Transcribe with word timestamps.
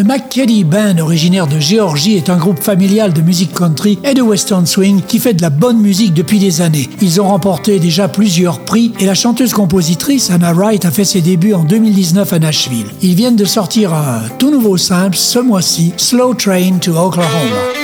Le 0.00 0.06
McKeddy 0.06 0.64
Band, 0.64 0.96
originaire 0.96 1.46
de 1.46 1.58
Géorgie, 1.58 2.16
est 2.16 2.30
un 2.30 2.38
groupe 2.38 2.62
familial 2.62 3.12
de 3.12 3.20
musique 3.20 3.52
country 3.52 3.98
et 4.02 4.14
de 4.14 4.22
western 4.22 4.64
swing 4.64 5.02
qui 5.06 5.18
fait 5.18 5.34
de 5.34 5.42
la 5.42 5.50
bonne 5.50 5.78
musique 5.78 6.14
depuis 6.14 6.38
des 6.38 6.62
années. 6.62 6.88
Ils 7.02 7.20
ont 7.20 7.28
remporté 7.28 7.78
déjà 7.78 8.08
plusieurs 8.08 8.60
prix 8.60 8.94
et 8.98 9.04
la 9.04 9.12
chanteuse-compositrice 9.12 10.30
Anna 10.30 10.54
Wright 10.54 10.86
a 10.86 10.90
fait 10.90 11.04
ses 11.04 11.20
débuts 11.20 11.52
en 11.52 11.64
2019 11.64 12.32
à 12.32 12.38
Nashville. 12.38 12.86
Ils 13.02 13.14
viennent 13.14 13.36
de 13.36 13.44
sortir 13.44 13.92
un 13.92 14.22
tout 14.38 14.50
nouveau 14.50 14.78
simple 14.78 15.18
ce 15.18 15.38
mois-ci, 15.38 15.92
Slow 15.98 16.32
Train 16.32 16.78
to 16.80 16.96
Oklahoma. 16.96 17.79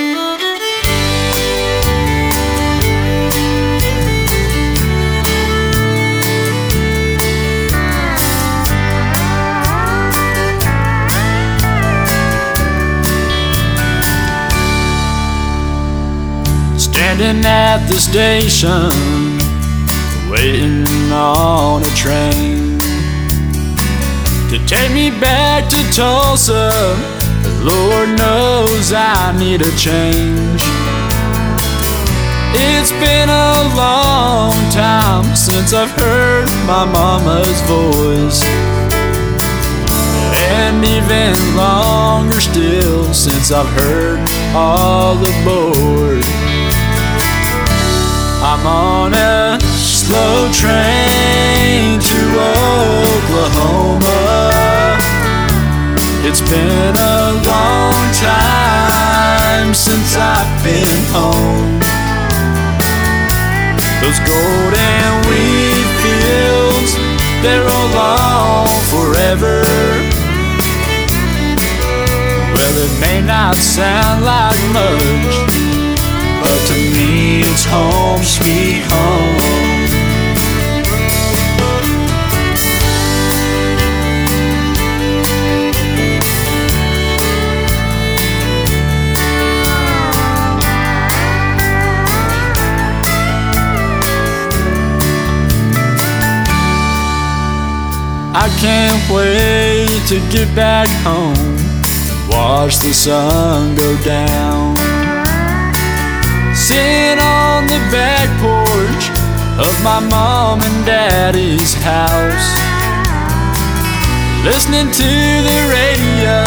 Standing 17.16 17.46
at 17.46 17.86
the 17.86 17.95
station, 17.95 18.90
waiting 20.30 20.84
on 21.10 21.80
a 21.80 21.92
train 21.96 22.78
to 24.50 24.59
take 24.66 24.92
me 24.92 25.09
back 25.09 25.66
to 25.70 25.78
Tulsa. 25.94 26.68
Lord 27.64 28.10
knows 28.18 28.92
I 28.92 29.34
need 29.38 29.62
a 29.62 29.72
change. 29.78 30.60
It's 32.52 32.92
been 33.00 33.30
a 33.30 33.64
long 33.74 34.52
time 34.70 35.34
since 35.34 35.72
I've 35.72 35.92
heard 35.92 36.48
my 36.66 36.84
mama's 36.84 37.62
voice. 37.62 38.42
And 40.52 40.84
even 40.84 41.56
longer 41.56 42.40
still 42.42 43.14
since 43.14 43.50
I've 43.52 43.72
heard 43.80 44.20
all 44.54 45.16
aboard. 45.16 46.26
I'm 48.59 48.66
on 48.66 49.12
a 49.12 49.60
slow 49.76 50.51
train 50.51 52.01
to 52.01 52.21
Oklahoma. 53.04 54.09
It's 56.24 56.40
been 56.40 56.96
a 56.96 57.32
long 57.45 58.09
time 58.16 59.74
since 59.74 60.16
I've 60.16 60.65
been 60.65 61.02
home. 61.12 61.80
Those 64.00 64.21
golden 64.25 65.12
wheat 65.28 65.88
fields, 66.00 66.97
they're 67.43 67.69
all 67.69 67.93
on 67.93 68.69
forever. 68.88 69.60
Well, 72.54 72.77
it 72.87 73.00
may 73.03 73.21
not 73.21 73.54
sound 73.56 74.25
like 74.25 74.56
much. 74.72 75.56
To 76.56 76.75
me 76.94 77.41
it's 77.41 77.65
home 77.66 78.22
sweet 78.22 78.83
home. 78.91 79.37
I 98.34 98.49
can't 98.61 99.11
wait 99.11 99.88
to 100.09 100.21
get 100.31 100.55
back 100.55 100.88
home. 101.05 101.34
And 101.37 102.28
Watch 102.31 102.77
the 102.78 102.93
sun 102.93 103.75
go 103.75 103.97
down 104.03 104.66
Sitting 106.66 107.22
on 107.22 107.69
the 107.69 107.78
back 107.94 108.27
porch 108.43 109.04
of 109.54 109.72
my 109.84 110.00
mom 110.10 110.60
and 110.62 110.84
daddy's 110.84 111.75
house. 111.75 112.50
Listening 114.43 114.91
to 114.91 115.10
the 115.47 115.59
radio, 115.71 116.43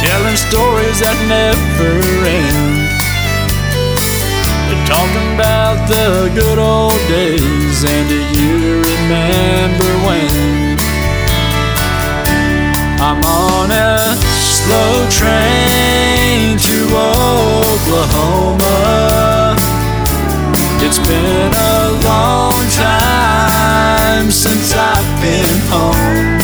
telling 0.00 0.32
stories 0.32 1.04
that 1.04 1.18
never 1.28 1.92
end. 2.24 2.88
Talking 4.88 5.28
about 5.36 5.76
the 5.92 6.32
good 6.32 6.58
old 6.58 6.96
days, 7.12 7.84
and 7.84 8.08
do 8.08 8.20
you 8.32 8.80
remember 8.80 9.90
when? 10.08 10.80
I'm 12.96 13.20
on 13.28 13.68
a 13.76 14.16
slow 14.40 15.04
train 15.12 16.56
to 16.56 16.77
Oklahoma. 16.94 18.76
It's 20.80 20.98
been 20.98 21.52
a 21.52 21.90
long 22.04 22.52
time 22.70 24.30
since 24.30 24.72
I've 24.74 25.20
been 25.20 25.58
home. 25.68 26.38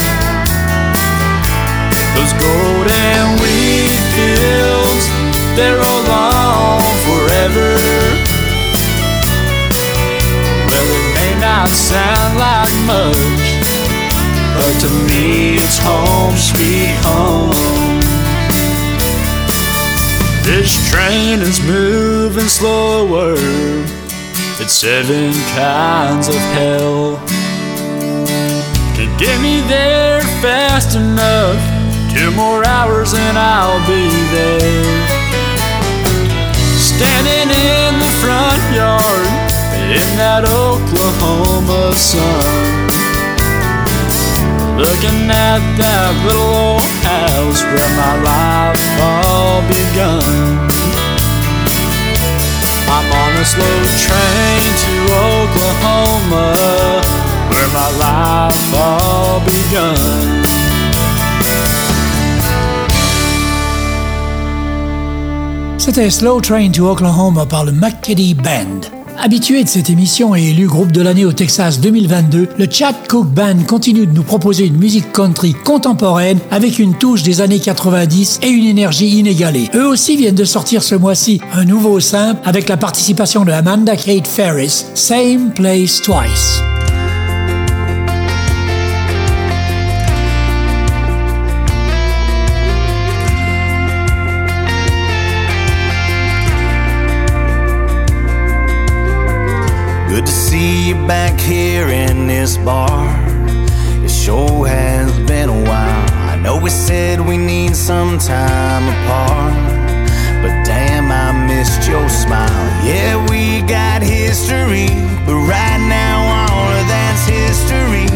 Those 2.15 2.33
golden 2.35 3.39
wheat 3.41 4.01
fields, 4.15 5.05
they're 5.57 5.81
all 5.81 6.07
on 6.11 6.81
forever. 7.07 7.77
Well, 10.69 10.89
it 10.99 11.05
may 11.15 11.33
not 11.41 11.69
sound 11.71 12.39
like 12.39 12.73
much, 12.87 13.47
but 14.59 14.75
to 14.83 14.89
me 15.09 15.57
it's 15.57 15.79
home, 15.79 16.37
sweet 16.37 16.95
home. 17.07 17.84
This 20.45 20.91
train 20.91 21.41
is 21.41 21.59
moving 21.67 22.49
slower. 22.49 23.33
It's 24.61 24.75
seven 24.75 25.33
kinds 25.57 26.29
of 26.29 26.37
hell. 26.53 27.17
Can 28.95 29.09
get 29.19 29.41
me 29.41 29.63
there 29.63 30.21
fast 30.43 30.97
enough. 30.97 31.57
Two 32.13 32.31
more 32.33 32.63
hours 32.63 33.15
and 33.15 33.39
I'll 33.39 33.81
be 33.89 34.07
there. 34.37 35.07
Standing 36.77 37.49
in 37.49 37.99
the 37.99 38.13
front 38.21 38.63
yard 38.77 39.27
in 39.97 40.17
that 40.19 40.45
Oklahoma 40.45 41.95
sun. 41.95 42.84
Looking 44.77 45.31
at 45.31 45.63
that 45.79 46.13
little 46.27 46.51
old 46.51 46.95
house 47.07 47.63
where 47.63 47.93
my 47.95 48.15
life 48.27 48.83
all 49.01 49.63
begun. 49.71 50.23
I'm 52.91 53.07
on 53.23 53.33
a 53.39 53.45
slow 53.45 53.79
train 54.03 54.67
to 54.83 54.93
Oklahoma 55.15 56.47
where 57.51 57.71
my 57.71 57.89
life 58.03 58.75
all 58.75 59.41
begun. 59.47 60.35
C'était 65.79 66.11
Slow 66.11 66.41
Train 66.41 66.71
to 66.73 66.89
Oklahoma 66.89 67.45
par 67.45 67.65
le 67.65 67.73
McKedy 67.73 68.35
Band. 68.35 68.94
Habitué 69.19 69.63
de 69.65 69.69
cette 69.69 69.91
émission 69.91 70.35
et 70.35 70.51
élu 70.51 70.67
groupe 70.67 70.93
de 70.93 71.01
l'année 71.01 71.25
au 71.25 71.33
Texas 71.33 71.81
2022, 71.81 72.49
le 72.59 72.71
Chad 72.71 72.95
Cook 73.09 73.29
Band 73.29 73.65
continue 73.67 74.07
de 74.07 74.13
nous 74.13 74.23
proposer 74.23 74.67
une 74.67 74.77
musique 74.77 75.13
country 75.13 75.55
contemporaine 75.55 76.39
avec 76.51 76.79
une 76.79 76.97
touche 76.99 77.23
des 77.23 77.41
années 77.41 77.61
90 77.61 78.41
et 78.43 78.49
une 78.49 78.67
énergie 78.67 79.19
inégalée. 79.19 79.71
Eux 79.75 79.87
aussi 79.87 80.17
viennent 80.17 80.35
de 80.35 80.45
sortir 80.45 80.83
ce 80.83 80.95
mois-ci 80.95 81.41
un 81.55 81.65
nouveau 81.65 82.01
simple 82.01 82.41
avec 82.45 82.69
la 82.69 82.77
participation 82.77 83.45
de 83.45 83.53
Amanda 83.53 83.97
Kate 83.97 84.27
Ferris, 84.27 84.85
Same 84.95 85.53
Place 85.55 86.03
Twice. 86.03 86.74
Back 100.65 101.39
here 101.39 101.89
in 101.89 102.27
this 102.27 102.57
bar. 102.57 103.07
It 104.03 104.09
sure 104.09 104.67
has 104.67 105.13
been 105.29 105.51
a 105.51 105.63
while. 105.69 106.11
I 106.33 106.37
know 106.37 106.59
we 106.59 106.71
said 106.71 107.21
we 107.21 107.37
need 107.37 107.77
some 107.77 108.19
time 108.19 108.89
apart. 108.89 109.53
But 110.43 110.65
damn, 110.65 111.13
I 111.13 111.33
missed 111.47 111.87
your 111.87 112.09
smile. 112.09 112.49
Yeah, 112.83 113.21
we 113.29 113.61
got 113.69 114.01
history, 114.03 114.89
but 115.27 115.37
right 115.45 115.83
now 115.87 116.49
all 116.49 116.73
of 116.81 116.87
that's 116.89 117.27
history. 117.27 118.09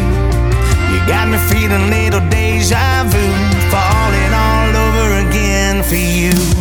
You 0.91 0.99
got 1.07 1.29
me 1.29 1.37
feeling 1.53 1.91
little 1.91 2.27
deja 2.31 3.05
vu, 3.05 3.25
falling 3.69 4.33
all 4.33 4.71
over 4.87 5.29
again 5.29 5.83
for 5.83 5.97
you. 5.97 6.58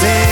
Who 0.00 0.29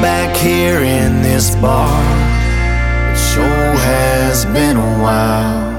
back 0.00 0.36
here 0.36 0.82
in 0.82 1.22
this 1.22 1.54
bar. 1.56 2.00
It 3.12 3.16
sure 3.16 3.74
has 3.76 4.44
been 4.46 4.76
a 4.76 5.02
while. 5.02 5.77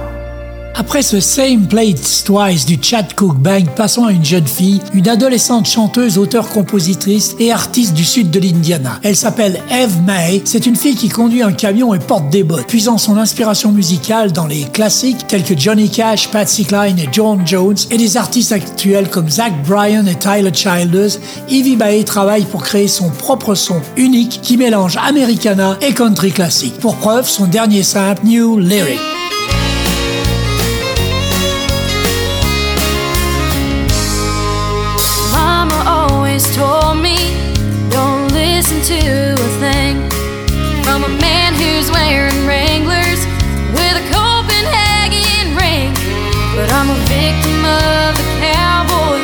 Après 0.79 1.01
ce 1.01 1.19
Same 1.19 1.67
Plates 1.67 2.23
Twice 2.23 2.65
du 2.65 2.79
Chad 2.81 3.13
Cook 3.13 3.35
Band, 3.35 3.65
passons 3.75 4.05
à 4.05 4.13
une 4.13 4.23
jeune 4.23 4.47
fille, 4.47 4.79
une 4.93 5.09
adolescente 5.09 5.67
chanteuse, 5.67 6.17
auteure-compositrice 6.17 7.35
et 7.37 7.51
artiste 7.51 7.93
du 7.93 8.05
sud 8.05 8.31
de 8.31 8.39
l'Indiana. 8.39 8.97
Elle 9.03 9.17
s'appelle 9.17 9.61
Eve 9.69 10.01
May. 10.07 10.41
C'est 10.45 10.65
une 10.65 10.77
fille 10.77 10.95
qui 10.95 11.09
conduit 11.09 11.41
un 11.41 11.51
camion 11.51 11.93
et 11.93 11.99
porte 11.99 12.29
des 12.29 12.43
bottes, 12.43 12.65
puisant 12.65 12.97
son 12.97 13.17
inspiration 13.17 13.73
musicale 13.73 14.31
dans 14.31 14.47
les 14.47 14.63
classiques 14.71 15.27
tels 15.27 15.43
que 15.43 15.57
Johnny 15.57 15.89
Cash, 15.89 16.29
Patsy 16.29 16.63
Cline 16.63 16.97
et 16.97 17.09
John 17.11 17.45
Jones 17.45 17.75
et 17.91 17.97
des 17.97 18.15
artistes 18.15 18.53
actuels 18.53 19.09
comme 19.09 19.29
Zach 19.29 19.51
Bryan 19.67 20.07
et 20.07 20.15
Tyler 20.15 20.53
Childers. 20.53 21.19
Evie 21.49 21.75
May 21.75 22.05
travaille 22.05 22.45
pour 22.45 22.63
créer 22.63 22.87
son 22.87 23.09
propre 23.09 23.53
son 23.53 23.81
unique 23.97 24.39
qui 24.41 24.55
mélange 24.55 24.95
Americana 24.95 25.77
et 25.81 25.93
country 25.93 26.31
classique. 26.31 26.79
Pour 26.79 26.95
preuve, 26.95 27.27
son 27.27 27.47
dernier 27.47 27.83
simple, 27.83 28.21
New 28.23 28.57
Lyric. 28.57 28.97
Always 36.39 36.55
told 36.55 36.97
me, 37.01 37.17
don't 37.89 38.31
listen 38.31 38.79
to 38.81 39.33
a 39.33 39.49
thing 39.59 40.09
from 40.83 41.03
a 41.03 41.09
man 41.19 41.53
who's 41.53 41.91
wearing 41.91 42.47
Wranglers 42.47 43.25
with 43.75 43.95
a 43.99 44.05
Copenhagen 44.07 45.53
ring. 45.59 45.91
But 46.55 46.71
I'm 46.71 46.89
a 46.91 46.99
victim 47.11 47.59
of 47.65 48.15
the 48.15 48.27
cowboy 48.39 49.19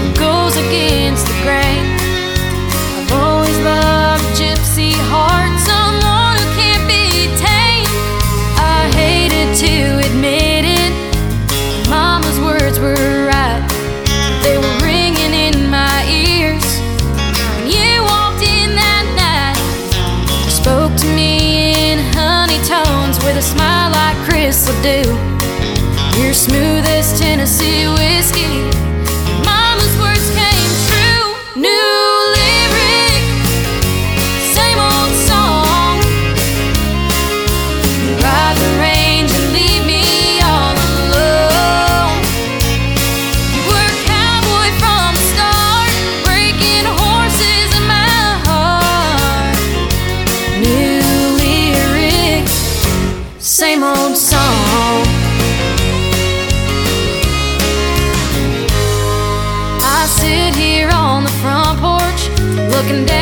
who 0.00 0.14
goes 0.16 0.56
against 0.56 1.05
do. 24.86 25.02
You're 26.16 26.32
smooth 26.32 26.86
as 26.86 27.18
Tennessee 27.18 27.88
whiskey. 27.88 28.46
Mama's 29.42 29.94
words 29.98 30.28
came 30.38 30.70
true. 30.86 31.26
New 31.66 31.98
lyric, 32.36 33.22
same 34.54 34.78
old 34.78 35.12
song. 35.30 35.98
You 37.98 38.14
ride 38.22 38.56
the 38.62 38.70
range 38.86 39.30
and 39.38 39.46
leave 39.58 39.84
me 39.92 40.04
all 40.50 40.76
alone. 40.94 42.22
You 43.54 43.62
were 43.70 43.88
a 43.90 43.98
cowboy 44.12 44.68
from 44.82 45.08
the 45.18 45.24
start, 45.34 45.90
breaking 46.26 46.86
horses 47.00 47.70
in 47.78 47.84
my 47.90 48.22
heart. 48.46 49.58
New 50.62 51.02
lyric, 51.42 52.46
same 53.40 53.82
old 53.82 54.16
song. 54.16 54.25
Looking 62.86 63.04
down 63.04 63.15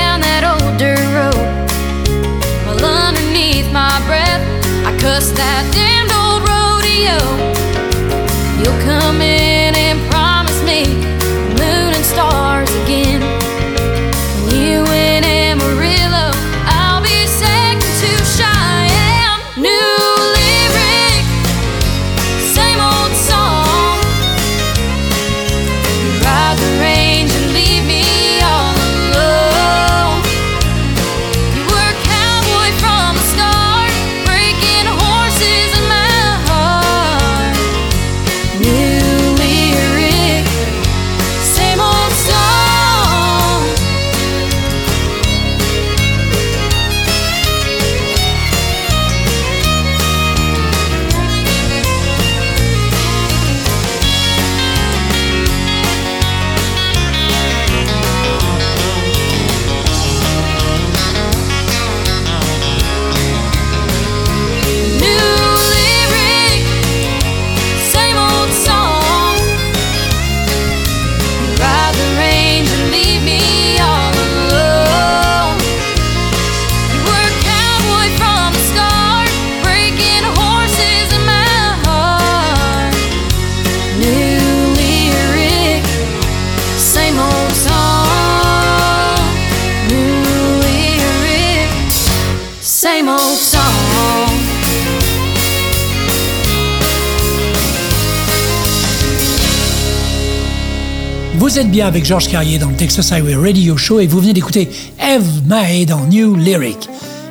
Vous 101.44 101.58
êtes 101.58 101.70
bien 101.70 101.86
avec 101.86 102.06
Georges 102.06 102.28
Carrier 102.28 102.56
dans 102.56 102.70
le 102.70 102.74
Texas 102.74 103.12
Highway 103.12 103.34
Radio 103.34 103.76
Show 103.76 104.00
et 104.00 104.06
vous 104.06 104.18
venez 104.18 104.32
d'écouter 104.32 104.70
Eve 104.98 105.42
Mae 105.46 105.84
dans 105.84 106.00
New 106.06 106.36
Lyric. 106.36 106.88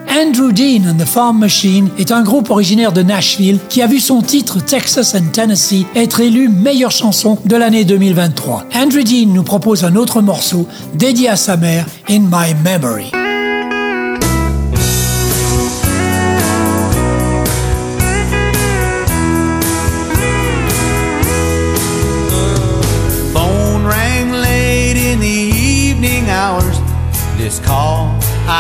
Andrew 0.08 0.52
Dean 0.52 0.88
and 0.88 0.98
the 1.04 1.08
Farm 1.08 1.40
Machine 1.40 1.90
est 1.98 2.12
un 2.12 2.22
groupe 2.22 2.52
originaire 2.52 2.94
de 2.94 3.02
Nashville 3.02 3.58
qui 3.70 3.82
a 3.82 3.88
vu 3.88 4.00
son 4.00 4.22
titre 4.22 4.64
Texas 4.64 5.16
and 5.16 5.32
Tennessee 5.32 5.88
être 5.96 6.20
élu 6.20 6.48
meilleure 6.48 6.92
chanson 6.92 7.40
de 7.44 7.56
l'année 7.56 7.86
2023. 7.86 8.66
Andrew 8.76 9.02
Dean 9.02 9.34
nous 9.34 9.42
propose 9.42 9.84
un 9.84 9.96
autre 9.96 10.22
morceau 10.22 10.68
dédié 10.94 11.30
à 11.30 11.36
sa 11.36 11.58
mère, 11.58 11.88
In 12.08 12.20
My 12.20 12.54
Memory. 12.64 13.23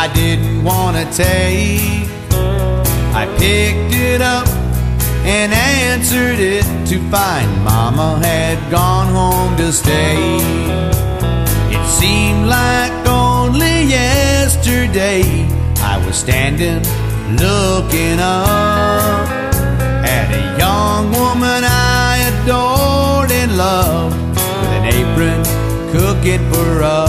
I 0.03 0.11
didn't 0.11 0.65
want 0.65 0.97
to 0.97 1.05
take. 1.15 2.09
I 3.15 3.25
picked 3.39 3.95
it 3.95 4.21
up 4.21 4.49
and 5.23 5.53
answered 5.53 6.39
it 6.39 6.65
to 6.87 6.99
find 7.09 7.49
Mama 7.63 8.19
had 8.21 8.59
gone 8.69 9.07
home 9.15 9.55
to 9.55 9.71
stay. 9.71 10.17
It 11.71 11.85
seemed 11.87 12.47
like 12.47 12.91
only 13.07 13.83
yesterday 13.83 15.23
I 15.79 16.03
was 16.05 16.17
standing 16.17 16.83
looking 17.39 18.19
up 18.19 19.25
at 20.03 20.27
a 20.35 20.59
young 20.59 21.11
woman 21.13 21.63
I 21.63 22.17
adored 22.43 23.31
and 23.31 23.55
loved 23.55 24.19
with 24.35 24.79
an 24.79 24.85
apron 24.99 25.43
cooking 25.93 26.43
for 26.51 26.83
us. 26.83 27.02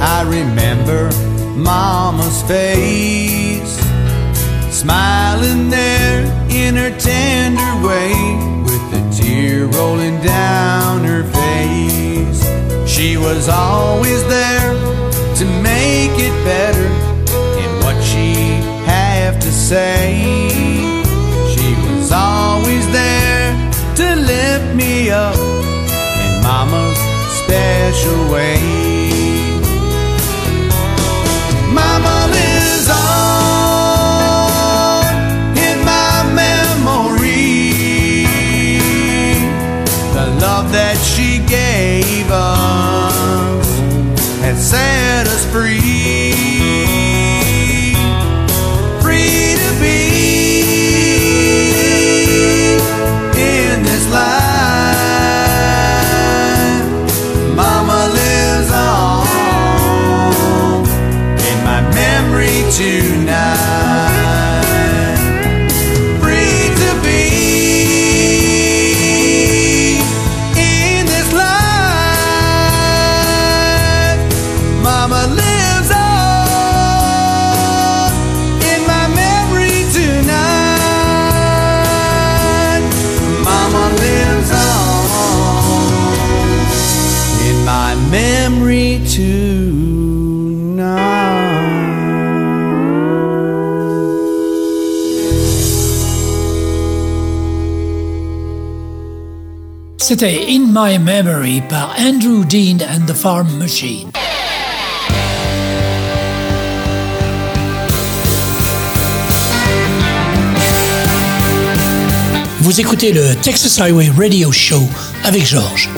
I 0.00 0.22
remember 0.22 1.10
Mama's 1.54 2.42
face. 2.42 3.76
Smiling 4.70 5.68
there 5.68 6.24
in 6.50 6.74
her 6.76 6.90
tender 6.98 7.86
way, 7.86 8.12
with 8.64 8.94
a 8.94 9.10
tear 9.12 9.66
rolling 9.66 10.18
down 10.22 11.04
her 11.04 11.22
face. 11.24 12.42
She 12.90 13.18
was 13.18 13.48
always 13.50 14.26
there 14.26 14.72
to 15.36 15.44
make 15.62 16.12
it 16.16 16.44
better 16.44 16.86
in 17.62 17.70
what 17.84 18.02
she 18.02 18.34
have 18.86 19.38
to 19.40 19.52
say. 19.52 20.48
She 21.52 21.74
was 21.86 22.10
always 22.10 22.90
there 22.90 23.52
to 23.96 24.16
lift 24.16 24.74
me 24.74 25.10
up 25.10 25.36
in 25.36 26.42
Mama's 26.42 26.98
special 27.44 28.32
way. 28.32 28.69
That 40.72 40.96
she 40.98 41.38
gave 41.48 42.30
us 42.30 43.78
has 44.40 44.70
set 44.70 45.26
us 45.26 45.44
free. 45.50 45.79
C'était 100.10 100.44
In 100.48 100.66
My 100.72 100.98
Memory 100.98 101.62
par 101.68 101.94
Andrew 101.96 102.44
Dean 102.44 102.78
and 102.82 103.06
the 103.06 103.14
Farm 103.14 103.48
Machine. 103.58 104.10
Vous 112.58 112.80
écoutez 112.80 113.12
le 113.12 113.36
Texas 113.36 113.78
Highway 113.78 114.10
Radio 114.18 114.50
Show 114.50 114.82
avec 115.22 115.46
Georges. 115.46 115.88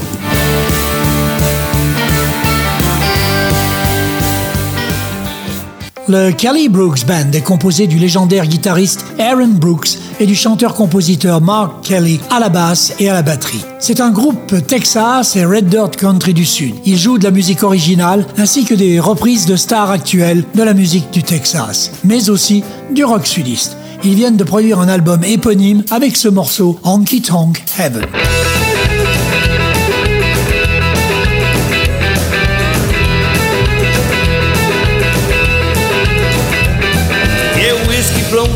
Le 6.08 6.32
Kelly 6.32 6.68
Brooks 6.68 7.06
Band 7.06 7.30
est 7.32 7.42
composé 7.42 7.86
du 7.86 7.96
légendaire 7.96 8.46
guitariste 8.46 9.04
Aaron 9.20 9.46
Brooks 9.46 9.98
et 10.18 10.26
du 10.26 10.34
chanteur-compositeur 10.34 11.40
Mark 11.40 11.84
Kelly 11.84 12.18
à 12.28 12.40
la 12.40 12.48
basse 12.48 12.92
et 12.98 13.08
à 13.08 13.14
la 13.14 13.22
batterie. 13.22 13.64
C'est 13.78 14.00
un 14.00 14.10
groupe 14.10 14.54
Texas 14.66 15.36
et 15.36 15.44
Red 15.44 15.68
Dirt 15.68 15.94
Country 15.94 16.34
du 16.34 16.44
Sud. 16.44 16.74
Ils 16.84 16.98
jouent 16.98 17.18
de 17.18 17.24
la 17.24 17.30
musique 17.30 17.62
originale 17.62 18.26
ainsi 18.36 18.64
que 18.64 18.74
des 18.74 18.98
reprises 18.98 19.46
de 19.46 19.54
stars 19.54 19.90
actuelles 19.90 20.44
de 20.54 20.62
la 20.64 20.74
musique 20.74 21.10
du 21.12 21.22
Texas, 21.22 21.92
mais 22.02 22.30
aussi 22.30 22.64
du 22.90 23.04
rock 23.04 23.26
sudiste. 23.26 23.76
Ils 24.02 24.14
viennent 24.16 24.36
de 24.36 24.44
produire 24.44 24.80
un 24.80 24.88
album 24.88 25.22
éponyme 25.22 25.84
avec 25.92 26.16
ce 26.16 26.28
morceau 26.28 26.80
Honky 26.82 27.22
Tonk 27.22 27.62
Heaven. 27.78 28.06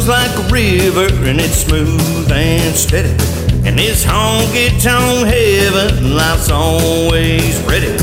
Like 0.09 0.31
a 0.39 0.53
river 0.53 1.09
and 1.27 1.41
it's 1.41 1.65
smooth 1.67 2.31
and 2.31 2.75
steady. 2.77 3.11
And 3.67 3.77
this 3.77 4.05
honky 4.05 4.71
tonk 4.81 5.27
heaven, 5.27 6.15
life's 6.15 6.51
always 6.51 7.59
ready. 7.63 7.97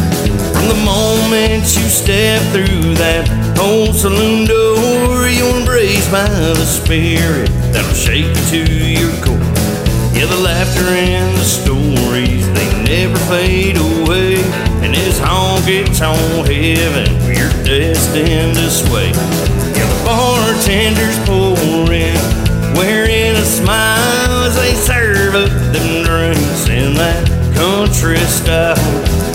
From 0.52 0.68
the 0.68 0.82
moment 0.84 1.64
you 1.64 1.88
step 1.88 2.42
through 2.52 2.96
that 2.96 3.24
old 3.58 3.96
saloon 3.96 4.48
door, 4.48 5.30
you're 5.30 5.56
embraced 5.56 6.12
by 6.12 6.28
the 6.28 6.66
spirit 6.66 7.50
that'll 7.72 7.94
shake 7.94 8.26
you 8.26 8.66
to 8.66 9.00
your 9.00 9.12
core. 9.24 9.38
Yeah, 10.12 10.26
the 10.26 10.42
laughter 10.44 10.88
and 10.88 11.38
the 11.38 11.46
stories, 11.46 12.52
they 12.54 12.84
never 12.84 13.18
fade 13.32 13.78
away. 13.78 14.36
And 14.84 14.94
this 14.94 15.20
honky 15.20 15.86
tonk 15.98 16.48
heaven, 16.48 17.08
we're 17.24 17.64
destined 17.64 18.56
to 18.56 18.70
sway 18.70 19.53
bartenders 20.04 21.18
pouring, 21.26 22.20
wearing 22.76 23.36
a 23.36 23.46
smile 23.46 24.44
as 24.44 24.56
they 24.56 24.74
serve 24.76 25.36
up 25.36 25.50
them 25.72 26.04
drinks 26.04 26.68
in 26.68 26.94
that 26.96 27.24
country 27.56 28.18
style. 28.28 28.78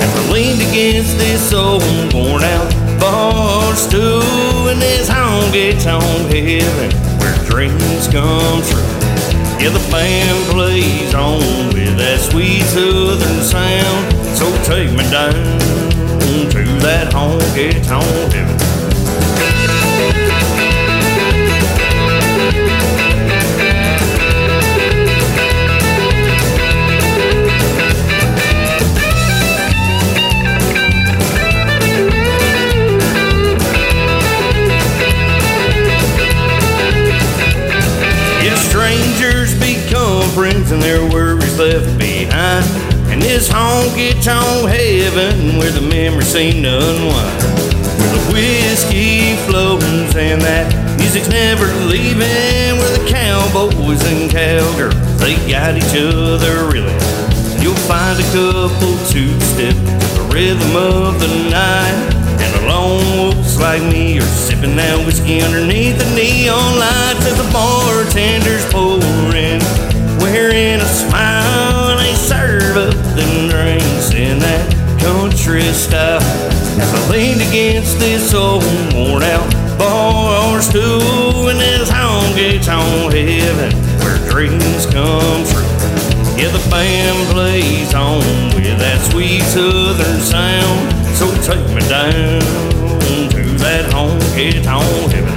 As 0.00 0.28
I 0.28 0.32
leaned 0.32 0.60
against 0.60 1.16
this 1.18 1.52
old 1.52 1.82
worn 2.12 2.42
out 2.44 3.00
bar 3.00 3.75
stool 3.75 4.68
and 4.68 4.80
this 4.80 5.08
honky 5.08 5.72
tonk 5.82 6.32
heaven 6.32 6.90
where 7.18 7.37
dreams 7.48 8.08
come 8.08 8.62
true. 8.62 8.98
Yeah, 9.60 9.70
the 9.70 9.88
band 9.90 10.52
plays 10.52 11.14
on 11.14 11.68
with 11.75 11.96
that 11.98 12.20
sweet 12.20 12.62
southern 12.62 13.42
sound. 13.42 14.37
So 14.37 14.46
take 14.62 14.90
me 14.90 15.04
down 15.10 15.32
to 16.50 16.64
that 16.82 17.12
honky 17.12 17.72
tonk 17.87 18.32
heaven. 18.32 18.58
Where 45.68 45.81
the 45.81 45.87
memories 45.87 46.28
seem 46.28 46.62
to 46.62 46.76
unwind. 46.76 47.42
Where 48.00 48.12
the 48.16 48.33
whiskey 48.33 49.37
flows 49.44 49.83
and 50.16 50.40
that 50.40 50.72
music's 50.96 51.28
never 51.28 51.66
leaving. 51.85 52.78
Where 52.81 52.96
the 52.96 53.04
cowboys 53.07 54.00
and 54.09 54.31
cowgirls, 54.31 54.96
they 55.20 55.37
got 55.50 55.76
each 55.76 55.92
other 55.92 56.72
really. 56.72 56.96
You'll 57.61 57.83
find 57.85 58.16
a 58.18 58.24
couple 58.33 58.96
two 59.12 59.28
step 59.40 59.76
to 59.76 60.09
the 60.16 60.31
rhythm 60.33 60.74
of 60.76 61.20
the 61.20 61.28
night. 61.50 62.16
And 62.40 62.50
the 62.54 62.68
lone 62.68 63.04
wolves 63.18 63.61
like 63.61 63.83
me 63.83 64.18
are 64.18 64.33
sipping 64.40 64.76
that 64.76 65.04
whiskey 65.04 65.42
underneath 65.42 65.98
the 65.98 66.09
neon 66.16 66.78
lights 66.78 67.26
as 67.26 67.37
the 67.37 67.48
bartender's 67.52 68.64
pouring 68.72 69.61
wearing 70.20 70.81
a 70.81 70.87
smile 70.87 71.38
country 75.48 75.72
style. 75.72 76.20
As 76.80 76.92
I 76.92 77.11
leaned 77.11 77.40
against 77.40 77.98
this 77.98 78.34
old 78.34 78.62
worn 78.92 79.22
out 79.22 79.50
bar 79.78 80.61
stool 80.61 81.48
and 81.48 81.58
this 81.58 81.88
honky 81.90 82.62
tonk 82.62 83.14
heaven 83.14 83.72
where 84.00 84.18
dreams 84.28 84.84
come 84.87 85.44
true. 85.46 85.62
Yeah, 86.37 86.50
the 86.52 86.64
band 86.70 87.32
plays 87.32 87.94
on 87.94 88.18
with 88.54 88.78
that 88.78 89.00
sweet 89.11 89.42
southern 89.42 90.20
sound. 90.20 91.16
So 91.16 91.26
take 91.42 91.66
me 91.74 91.80
down 91.88 92.40
to 93.30 93.42
that 93.64 93.90
honky 93.90 94.62
tonk 94.62 95.12
heaven. 95.12 95.28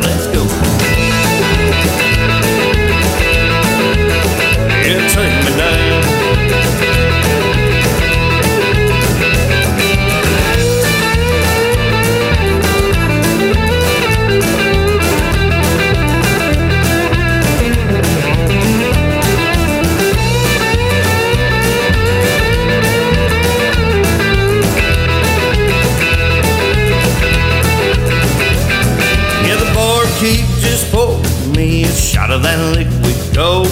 Of 32.32 32.44
that 32.44 32.60
liquid 32.72 33.36
gold. 33.36 33.67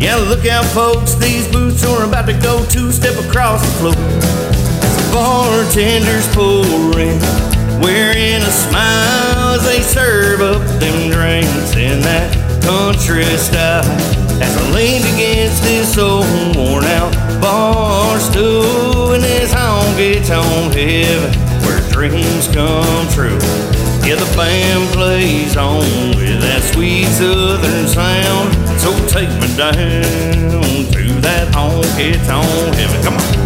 Yeah, 0.00 0.16
look 0.16 0.46
out, 0.46 0.64
folks, 0.64 1.14
these 1.14 1.46
boots 1.52 1.84
are 1.84 2.04
about 2.04 2.26
to 2.26 2.32
go 2.32 2.64
two 2.66 2.90
step 2.90 3.14
across 3.24 3.62
the 3.62 3.72
floor. 3.78 3.94
Bartender's 5.14 6.26
pouring, 6.34 7.20
wearing 7.80 8.42
a 8.42 8.50
smile 8.50 9.54
as 9.54 9.64
they 9.64 9.80
serve 9.80 10.40
up 10.40 10.62
them 10.80 11.10
drinks 11.10 11.76
in 11.76 12.00
that 12.00 12.34
country 12.62 13.24
style. 13.36 13.84
As 14.42 14.56
I 14.56 14.70
leaned 14.72 15.04
against 15.14 15.62
this 15.62 15.98
old 15.98 16.56
worn 16.56 16.84
out 16.84 17.12
bar 17.40 18.18
stool 18.18 19.12
in 19.12 19.20
this 19.20 19.52
honky 19.52 20.24
tonk 20.26 20.74
heaven 20.74 21.32
where 21.62 21.80
dreams 21.90 22.48
come 22.48 23.06
true. 23.12 23.38
Yeah, 24.06 24.16
the 24.16 24.32
band 24.36 24.88
plays 24.92 25.56
on 25.56 25.84
with 26.16 26.40
that 26.40 26.62
sweet 26.72 27.06
southern 27.06 27.86
sound. 27.86 28.54
So 28.80 28.90
take 29.06 29.28
me 29.40 29.48
down 29.56 29.72
to 30.92 31.20
that 31.20 31.52
honky 31.52 32.14
tonk 32.26 32.74
heaven. 32.74 33.02
Come 33.04 33.16
on. 33.16 33.39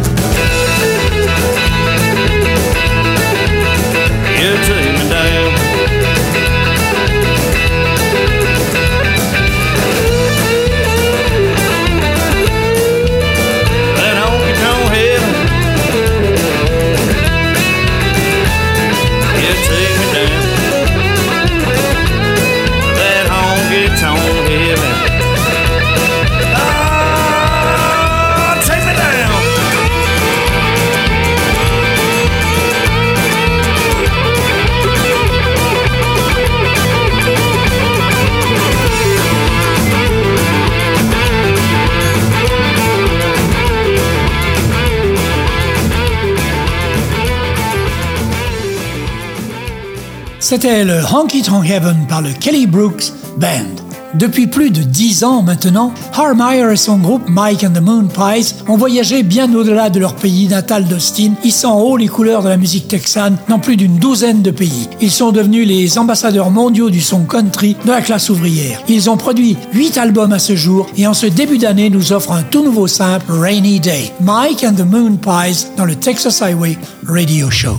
C'était 50.45 50.85
le 50.85 51.01
Honky 51.11 51.41
Tonk 51.41 51.71
Heaven 51.71 52.05
par 52.07 52.21
le 52.21 52.29
Kelly 52.29 52.67
Brooks 52.67 53.15
Band. 53.39 53.65
Depuis 54.13 54.47
plus 54.47 54.71
de 54.71 54.83
dix 54.83 55.25
ans 55.25 55.41
maintenant, 55.41 55.91
Harmeyer 56.13 56.71
et 56.71 56.77
son 56.77 56.99
groupe 56.99 57.23
Mike 57.31 57.65
and 57.65 57.73
the 57.73 57.81
Moon 57.81 58.09
Pies 58.09 58.55
ont 58.69 58.77
voyagé 58.77 59.23
bien 59.23 59.53
au-delà 59.55 59.89
de 59.89 59.99
leur 59.99 60.15
pays 60.15 60.47
natal 60.47 60.85
d'Austin, 60.85 61.33
hissant 61.45 61.81
haut 61.81 61.97
les 61.97 62.09
couleurs 62.09 62.43
de 62.43 62.51
la 62.51 62.59
musique 62.59 62.89
texane 62.89 63.39
dans 63.49 63.59
plus 63.59 63.79
d'une 63.79 63.97
douzaine 63.97 64.43
de 64.43 64.51
pays. 64.51 64.91
Ils 65.01 65.11
sont 65.11 65.33
devenus 65.33 65.67
les 65.67 65.97
ambassadeurs 65.97 66.51
mondiaux 66.51 66.91
du 66.91 67.01
son 67.01 67.25
country 67.25 67.75
de 67.83 67.91
la 67.91 68.03
classe 68.03 68.29
ouvrière. 68.29 68.83
Ils 68.87 69.09
ont 69.09 69.17
produit 69.17 69.57
huit 69.73 69.97
albums 69.97 70.35
à 70.35 70.39
ce 70.39 70.55
jour 70.57 70.89
et 70.99 71.07
en 71.07 71.15
ce 71.15 71.25
début 71.25 71.57
d'année 71.57 71.89
nous 71.89 72.13
offrent 72.13 72.33
un 72.33 72.43
tout 72.43 72.63
nouveau 72.63 72.87
simple 72.87 73.33
Rainy 73.33 73.81
Day. 73.81 74.13
Mike 74.21 74.63
and 74.63 74.75
the 74.75 74.85
Moon 74.85 75.17
Pies 75.17 75.69
dans 75.79 75.87
le 75.87 75.95
Texas 75.95 76.43
Highway 76.43 76.77
Radio 77.09 77.51
Show. 77.51 77.79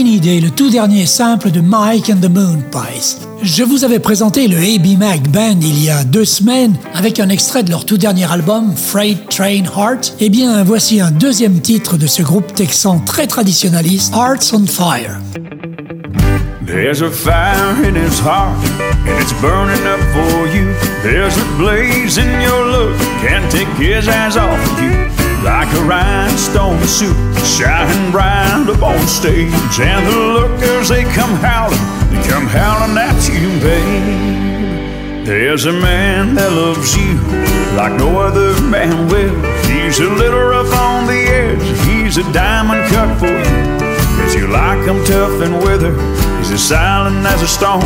Rainy 0.00 0.40
le 0.40 0.48
tout 0.48 0.70
dernier 0.70 1.04
simple 1.04 1.50
de 1.50 1.60
Mike 1.60 2.08
and 2.08 2.26
the 2.26 2.30
Moon 2.30 2.56
Pies. 2.72 3.18
Je 3.42 3.62
vous 3.62 3.84
avais 3.84 3.98
présenté 3.98 4.48
le 4.48 4.56
AB 4.56 4.98
Mac 4.98 5.28
Band 5.28 5.58
il 5.60 5.84
y 5.84 5.90
a 5.90 6.04
deux 6.04 6.24
semaines 6.24 6.74
avec 6.94 7.20
un 7.20 7.28
extrait 7.28 7.64
de 7.64 7.70
leur 7.70 7.84
tout 7.84 7.98
dernier 7.98 8.24
album, 8.32 8.74
Freight 8.74 9.28
Train 9.28 9.64
Heart. 9.64 10.14
Eh 10.20 10.30
bien, 10.30 10.64
voici 10.64 11.02
un 11.02 11.10
deuxième 11.10 11.60
titre 11.60 11.98
de 11.98 12.06
ce 12.06 12.22
groupe 12.22 12.54
texan 12.54 13.00
très 13.00 13.26
traditionnaliste, 13.26 14.14
Hearts 14.14 14.54
on 14.54 14.64
Fire. 14.66 15.18
There's 16.64 17.02
a 17.02 17.10
fire 17.10 17.84
in 17.84 17.94
his 17.94 18.18
heart, 18.20 18.56
and 19.06 19.20
it's 19.20 19.34
burning 19.42 19.86
up 19.86 20.00
for 20.14 20.46
you. 20.46 20.72
There's 21.02 21.36
a 21.36 21.44
blaze 21.58 22.16
in 22.16 22.40
your 22.40 22.64
look, 22.64 22.98
can't 23.20 23.50
take 23.50 23.68
his 23.76 24.08
eyes 24.08 24.38
off 24.38 24.58
of 24.72 24.82
you. 24.82 25.09
Like 25.42 25.68
a 25.74 25.82
rhinestone 25.84 26.82
suit, 26.86 27.16
shining 27.44 28.10
bright 28.10 28.66
up 28.68 28.82
on 28.82 29.06
stage. 29.06 29.80
And 29.80 30.06
the 30.06 30.16
lookers, 30.16 30.88
they 30.88 31.04
come 31.04 31.34
howling, 31.36 31.80
they 32.10 32.22
come 32.28 32.46
howling 32.46 32.96
at 32.96 33.16
you, 33.28 33.48
babe. 33.60 35.26
There's 35.26 35.66
a 35.66 35.72
man 35.72 36.34
that 36.34 36.50
loves 36.52 36.96
you 36.96 37.14
like 37.76 37.92
no 37.98 38.20
other 38.20 38.60
man 38.62 39.08
will. 39.08 39.36
He's 39.64 40.00
a 40.00 40.10
little 40.10 40.40
rough 40.40 40.72
on 40.72 41.06
the 41.06 41.20
edge, 41.28 41.62
he's 41.86 42.16
a 42.18 42.32
diamond 42.32 42.88
cut 42.90 43.18
for 43.18 43.26
you. 43.26 43.80
Cause 44.20 44.34
you 44.34 44.48
like 44.48 44.86
him 44.86 45.04
tough 45.04 45.40
and 45.42 45.62
weather, 45.62 45.92
he's 46.38 46.50
as 46.50 46.62
silent 46.62 47.24
as 47.26 47.42
a 47.42 47.48
stone. 47.48 47.80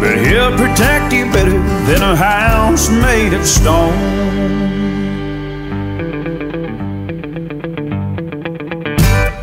But 0.00 0.18
he'll 0.18 0.56
protect 0.56 1.12
you 1.12 1.24
better 1.32 1.58
than 1.86 2.02
a 2.02 2.16
house 2.16 2.90
made 2.90 3.32
of 3.32 3.46
stone. 3.46 4.75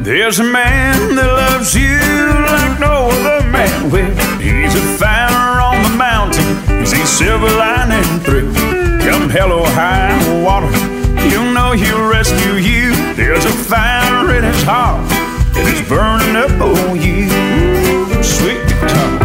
There's 0.04 0.40
a 0.40 0.44
man 0.44 1.16
that 1.16 1.26
loves 1.26 1.74
you 1.74 1.96
like 1.96 2.78
no 2.78 3.08
other 3.08 3.48
man 3.48 3.90
will. 3.90 4.12
He's 4.38 4.76
a 4.76 4.82
fire 5.00 5.62
on 5.62 5.82
the 5.82 5.96
mountain, 5.96 6.44
he's 6.78 6.92
a 6.92 7.08
silver 7.08 7.48
lining 7.48 8.20
through. 8.20 8.52
Come 9.00 9.30
hell 9.30 9.54
or 9.54 9.66
high 9.66 10.12
water, 10.44 10.68
you 11.30 11.54
know 11.54 11.72
he'll 11.72 12.06
rescue 12.06 12.56
you. 12.56 12.92
There's 13.14 13.46
a 13.46 13.52
fire 13.52 14.36
in 14.36 14.44
his 14.44 14.64
heart 14.64 15.10
and 15.56 15.70
it's 15.70 15.88
burning 15.88 16.36
up 16.36 16.52
on 16.60 17.00
you. 17.00 17.30
Sweet 18.22 18.60
guitar. 18.68 19.23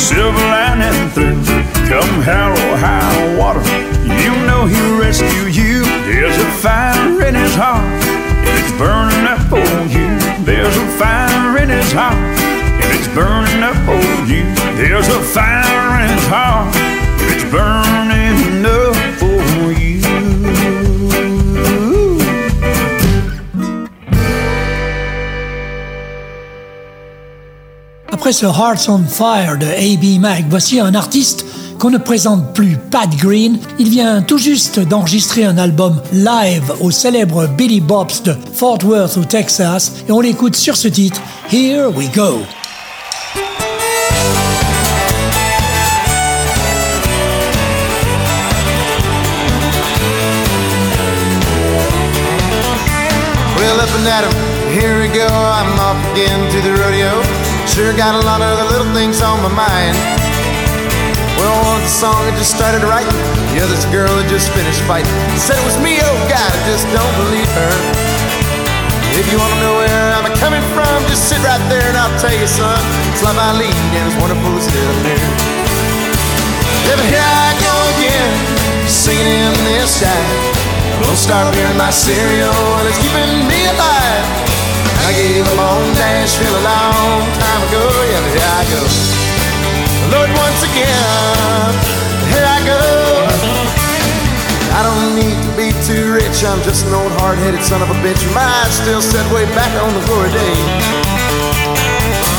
silver 0.00 0.46
lining 0.48 1.10
through. 1.10 1.36
Come 1.84 2.22
hell 2.24 2.52
or 2.52 2.76
high 2.80 3.36
water, 3.36 3.60
you 4.24 4.32
know 4.48 4.64
he'll 4.64 4.98
rescue 4.98 5.46
you. 5.52 5.84
There's 6.08 6.36
a 6.36 6.50
fire 6.64 7.22
in 7.28 7.34
his 7.34 7.54
heart, 7.54 7.84
and 7.84 8.54
it's 8.58 8.72
burning 8.80 9.26
up 9.28 9.52
on 9.52 9.90
you. 9.92 10.08
There's 10.44 10.76
a 10.76 10.86
fire 10.96 11.58
in 11.58 11.68
his 11.68 11.92
heart, 11.92 12.16
and 12.16 12.90
it's 12.96 13.08
burning 13.14 13.62
up 13.62 13.76
on 13.88 14.28
you. 14.28 14.44
There's 14.80 15.08
a 15.08 15.20
fire 15.20 16.02
in 16.02 16.08
his 16.08 16.26
heart, 16.26 16.74
and 16.74 17.34
it's 17.34 17.44
burning. 17.52 18.09
Après 28.30 28.38
ce 28.38 28.46
Hearts 28.46 28.88
on 28.88 29.02
Fire 29.02 29.58
de 29.58 29.66
A.B. 29.66 30.20
Mac, 30.20 30.44
voici 30.48 30.78
un 30.78 30.94
artiste 30.94 31.44
qu'on 31.80 31.90
ne 31.90 31.98
présente 31.98 32.54
plus 32.54 32.76
Pat 32.76 33.10
Green. 33.16 33.58
Il 33.80 33.88
vient 33.88 34.22
tout 34.22 34.38
juste 34.38 34.78
d'enregistrer 34.78 35.44
un 35.44 35.58
album 35.58 36.00
live 36.12 36.72
au 36.78 36.92
célèbre 36.92 37.48
Billy 37.48 37.80
Bob's 37.80 38.22
de 38.22 38.36
Fort 38.52 38.78
Worth 38.84 39.16
au 39.16 39.24
Texas 39.24 39.94
et 40.08 40.12
on 40.12 40.20
l'écoute 40.20 40.54
sur 40.54 40.76
ce 40.76 40.86
titre 40.86 41.20
Here 41.52 41.88
We 41.88 42.08
Go. 42.14 42.38
Well, 53.58 53.80
up 53.80 53.90
and 53.98 54.06
at 54.06 54.22
'em, 54.22 54.32
here 54.72 55.00
we 55.00 55.08
go. 55.08 55.26
I'm 55.26 55.80
off 55.80 55.98
again 56.12 56.48
to 56.52 56.60
the 56.60 56.80
rodeo. 56.80 57.49
Sure 57.66 57.92
got 57.96 58.14
a 58.14 58.22
lot 58.24 58.40
of 58.40 58.58
the 58.58 58.66
little 58.72 58.92
things 58.92 59.20
on 59.20 59.40
my 59.42 59.52
mind. 59.52 59.96
Well, 61.36 61.52
one's 61.64 61.88
a 61.88 61.92
song 61.92 62.16
I 62.28 62.32
just 62.36 62.52
started 62.52 62.84
writing. 62.84 63.12
The 63.56 63.64
other's 63.64 63.84
a 63.84 63.90
girl 63.92 64.12
that 64.20 64.28
just 64.28 64.52
finished 64.52 64.84
fighting. 64.84 65.10
Said 65.40 65.56
it 65.56 65.64
was 65.64 65.80
me, 65.80 65.96
oh 66.00 66.16
God, 66.28 66.48
I 66.48 66.60
just 66.68 66.84
don't 66.92 67.14
believe 67.16 67.48
her. 67.56 67.72
If 69.16 69.26
you 69.32 69.40
wanna 69.40 69.58
know 69.60 69.74
where 69.80 70.06
I'm 70.16 70.28
coming 70.38 70.62
from, 70.72 70.96
just 71.08 71.28
sit 71.28 71.40
right 71.42 71.60
there 71.68 71.84
and 71.88 71.96
I'll 71.96 72.12
tell 72.20 72.32
you, 72.32 72.48
son. 72.48 72.80
It's 73.12 73.24
love 73.24 73.36
I 73.36 73.52
lead 73.56 73.72
and 73.72 74.04
it's 74.08 74.18
wonderful 74.20 74.50
to 74.54 74.62
sit 74.62 74.76
up. 74.76 74.96
Yeah, 76.88 76.96
but 76.96 77.08
here 77.08 77.20
I 77.20 77.50
go 77.60 77.74
again, 77.96 78.30
singing 78.88 79.28
in 79.28 79.52
this 79.68 80.00
time. 80.00 80.60
Don't 81.04 81.16
start 81.16 81.52
hearing 81.54 81.76
my 81.76 81.90
cereal 81.90 82.54
and 82.80 82.86
it's 82.88 83.00
keeping 83.00 83.48
me 83.48 83.60
alive. 83.68 84.39
I 85.10 85.12
gave 85.12 85.42
up 85.42 85.58
on 85.58 85.82
Nashville 85.98 86.54
a 86.54 86.62
long 86.62 87.26
time 87.34 87.62
ago. 87.66 87.82
Yeah, 87.82 88.30
here 88.30 88.46
I 88.46 88.62
go. 88.70 88.80
Lord, 90.14 90.30
once 90.38 90.62
again, 90.62 91.70
here 92.30 92.46
I 92.46 92.58
go. 92.62 92.78
I 94.70 94.86
don't 94.86 95.18
need 95.18 95.34
to 95.34 95.50
be 95.58 95.74
too 95.82 96.14
rich. 96.14 96.46
I'm 96.46 96.62
just 96.62 96.86
an 96.86 96.94
old 96.94 97.10
hard-headed 97.18 97.58
son 97.66 97.82
of 97.82 97.90
a 97.90 97.98
bitch. 98.06 98.22
My 98.38 98.46
eyes 98.62 98.70
still 98.70 99.02
set 99.02 99.26
way 99.34 99.50
back 99.50 99.74
on 99.82 99.90
the 99.98 100.02
glory 100.06 100.30
days. 100.30 100.70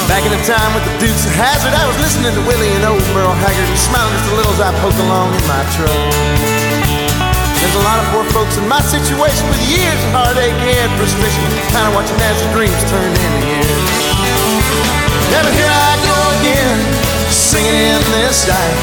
Back 0.07 0.23
in 0.23 0.31
the 0.31 0.39
time 0.47 0.71
with 0.71 0.87
the 0.87 0.95
Dukes 0.95 1.27
of 1.27 1.35
Hazzard, 1.35 1.75
I 1.75 1.83
was 1.91 1.99
listening 1.99 2.31
to 2.31 2.43
Willie 2.47 2.71
and 2.71 2.87
old 2.87 3.03
Merle 3.11 3.35
Haggard 3.35 3.67
and 3.67 3.81
smiling 3.83 4.15
just 4.15 4.31
a 4.31 4.35
little 4.39 4.55
as 4.55 4.63
I 4.63 4.71
poked 4.79 4.95
along 4.95 5.35
in 5.35 5.43
my 5.43 5.59
truck. 5.75 6.70
There's 7.61 7.77
a 7.77 7.85
lot 7.85 8.01
of 8.01 8.05
poor 8.09 8.25
folks 8.33 8.57
in 8.57 8.65
my 8.65 8.81
situation 8.81 9.45
with 9.45 9.61
years 9.69 10.01
of 10.09 10.11
heartache 10.17 10.49
and 10.49 10.89
frustration, 10.97 11.45
kind 11.69 11.85
of 11.85 11.93
watching 11.93 12.17
as 12.25 12.35
their 12.41 12.49
dreams 12.57 12.81
turn 12.89 13.05
into 13.05 13.41
years. 13.45 13.69
But 15.29 15.45
here 15.53 15.69
I 15.69 15.93
go 16.01 16.17
again, 16.41 16.77
singing 17.29 17.77
in 17.93 18.01
this 18.17 18.49
style. 18.49 18.81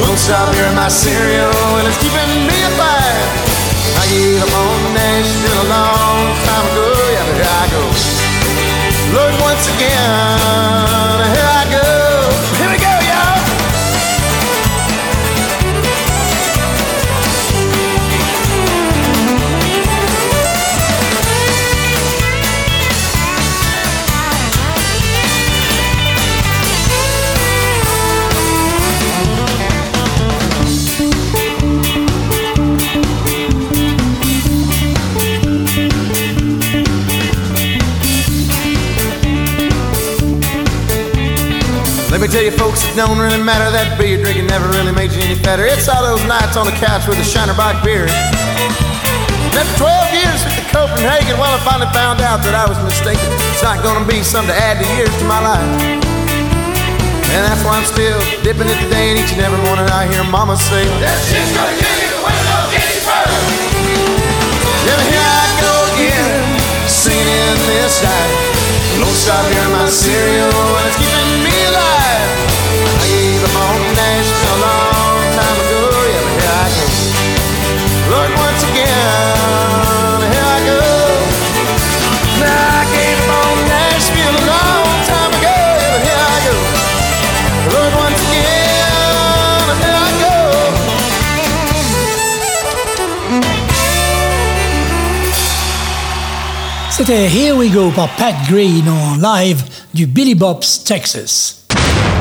Won't 0.00 0.16
stop 0.16 0.48
hearing 0.56 0.72
my 0.72 0.88
cereal, 0.88 1.52
and 1.76 1.84
it's 1.84 2.00
keeping 2.00 2.32
me 2.48 2.56
alive. 2.72 3.28
I 4.00 4.04
gave 4.08 4.40
up 4.40 4.52
on 4.64 4.80
Nashville 4.96 5.60
a 5.60 5.68
long 5.68 6.20
time 6.40 6.66
ago. 6.72 6.88
Yeah, 7.12 7.20
but 7.20 7.36
here 7.36 7.52
I 7.52 7.64
go. 7.68 7.82
Lord, 9.12 9.34
once 9.44 9.64
again, 9.76 11.20
here 11.36 11.52
I 11.52 11.65
Let 42.16 42.24
me 42.24 42.32
tell 42.32 42.48
you, 42.48 42.56
folks, 42.56 42.80
it 42.80 42.96
don't 42.96 43.20
really 43.20 43.36
matter. 43.36 43.68
That 43.68 44.00
beer 44.00 44.16
drinking 44.16 44.48
never 44.48 44.64
really 44.72 44.88
made 44.88 45.12
you 45.12 45.20
any 45.20 45.36
fatter. 45.36 45.68
It's 45.68 45.84
all 45.84 46.00
those 46.00 46.24
nights 46.24 46.56
on 46.56 46.64
the 46.64 46.72
couch 46.72 47.04
with 47.04 47.20
a 47.20 47.28
Shiner 47.28 47.52
Bock 47.52 47.84
beer. 47.84 48.08
For 49.52 49.60
12 49.76 50.16
years 50.16 50.40
at 50.48 50.56
the 50.56 50.64
Copenhagen, 50.72 51.36
well, 51.36 51.52
I 51.52 51.60
finally 51.60 51.92
found 51.92 52.24
out 52.24 52.40
that 52.48 52.56
I 52.56 52.64
was 52.64 52.80
mistaken. 52.80 53.20
It's 53.52 53.60
not 53.60 53.84
gonna 53.84 54.08
be 54.08 54.24
something 54.24 54.48
to 54.48 54.56
add 54.56 54.80
the 54.80 54.88
years 54.96 55.12
to 55.12 55.24
my 55.28 55.44
life. 55.44 55.68
And 57.36 57.40
that's 57.44 57.60
why 57.60 57.76
I'm 57.76 57.84
still 57.84 58.16
dipping 58.40 58.64
it 58.64 58.80
today 58.80 59.12
and 59.12 59.20
each 59.20 59.36
and 59.36 59.44
every 59.44 59.60
morning 59.68 59.84
I 59.84 60.08
hear 60.08 60.24
mama 60.24 60.56
say, 60.56 60.88
That 61.04 61.20
shit's 61.28 61.52
gonna 61.52 61.76
kill 61.76 61.96
you, 62.00 62.16
the 62.16 62.20
window 62.24 62.60
get 62.72 62.96
you 62.96 63.00
first. 63.04 63.44
Yeah, 64.88 65.00
here 65.04 65.20
I 65.20 65.44
go 65.60 65.74
again, 65.92 66.40
singing 66.88 67.28
in 67.28 67.56
this 67.76 68.00
night. 68.00 68.32
Don't 69.04 69.18
stop 69.20 69.44
hearing 69.52 69.68
my 69.76 69.84
cereal, 69.92 70.48
and 70.48 70.84
it's 70.88 70.96
keeping 70.96 71.44
me 71.44 71.55
again, 78.86 80.20
here 80.32 80.46
I 80.46 80.60
go. 80.70 80.82
Now 82.40 82.80
I 82.80 82.84
came 82.94 83.22
on 83.42 83.54
Nashville 83.66 84.36
a 84.36 84.44
long 84.46 84.88
time 85.10 85.32
ago. 85.38 85.58
But 85.90 86.00
here 86.06 86.22
I 86.22 86.38
go. 86.46 86.54
Lord, 87.72 87.92
once 88.04 88.20
again, 88.28 89.66
here 89.82 89.98
I 89.98 90.12
go. 90.22 90.34
C'était 96.90 97.28
Here 97.28 97.54
We 97.54 97.68
Go 97.68 97.90
par 97.90 98.08
Pat 98.16 98.34
Green 98.48 98.88
en 98.88 99.16
live 99.20 99.62
du 99.92 100.06
Billy 100.06 100.34
Bob's 100.34 100.82
Texas. 100.82 101.64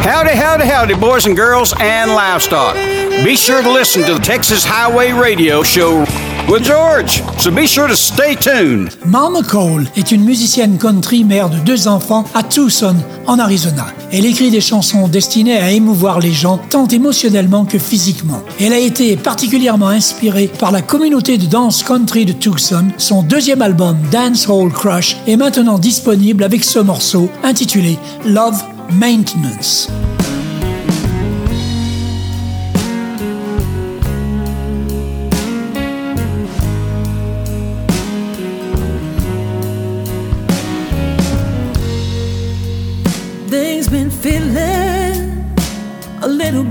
Howdy, 0.04 0.36
howdy, 0.36 0.66
howdy, 0.66 0.94
boys 0.96 1.26
and 1.26 1.36
girls 1.36 1.74
and 1.80 2.12
livestock. 2.12 2.76
Be 3.24 3.36
sure 3.36 3.64
to 3.64 3.72
listen 3.72 4.04
to 4.04 4.14
the 4.14 4.20
Texas 4.20 4.64
Highway 4.64 5.12
Radio 5.12 5.64
Show 5.64 6.06
with 6.48 6.64
George, 6.64 7.24
so 7.38 7.52
be 7.52 7.66
sure 7.66 7.88
to 7.88 7.96
stay 7.96 8.36
tuned. 8.36 8.90
Mama 9.06 9.42
Cole 9.42 9.86
est 9.96 10.12
une 10.12 10.24
musicienne 10.24 10.78
country 10.78 11.24
mère 11.24 11.50
de 11.50 11.58
deux 11.60 11.88
enfants 11.88 12.26
à 12.34 12.44
Tucson, 12.44 12.96
en 13.28 13.40
Arizona. 13.40 13.88
Elle 14.12 14.26
écrit 14.26 14.52
des 14.52 14.62
chansons 14.62 15.08
destinées 15.08 15.58
à 15.58 15.72
émouvoir 15.72 16.20
les 16.20 16.32
gens 16.32 16.60
tant 16.70 16.88
émotionnellement 16.88 17.66
que 17.66 17.80
physiquement. 17.80 18.42
Elle 18.60 18.74
a 18.74 18.80
été 18.80 19.16
particulièrement 19.18 19.90
inspirée 19.90 20.50
par 20.60 20.72
la 20.72 20.82
communauté 20.82 21.38
de 21.38 21.46
danse 21.46 21.84
country 21.84 22.26
de 22.26 22.34
Tucson. 22.34 22.86
Son 22.98 23.24
deuxième 23.24 23.62
album, 23.62 23.98
Dance 24.12 24.48
Hall 24.48 24.72
Crush, 24.72 25.18
est 25.28 25.38
maintenant 25.38 25.80
disponible 25.80 26.44
avec 26.44 26.64
ce 26.64 26.80
morceau 26.80 27.30
intitulé 27.44 27.98
Love 28.26 28.62
maintenance. 28.92 29.90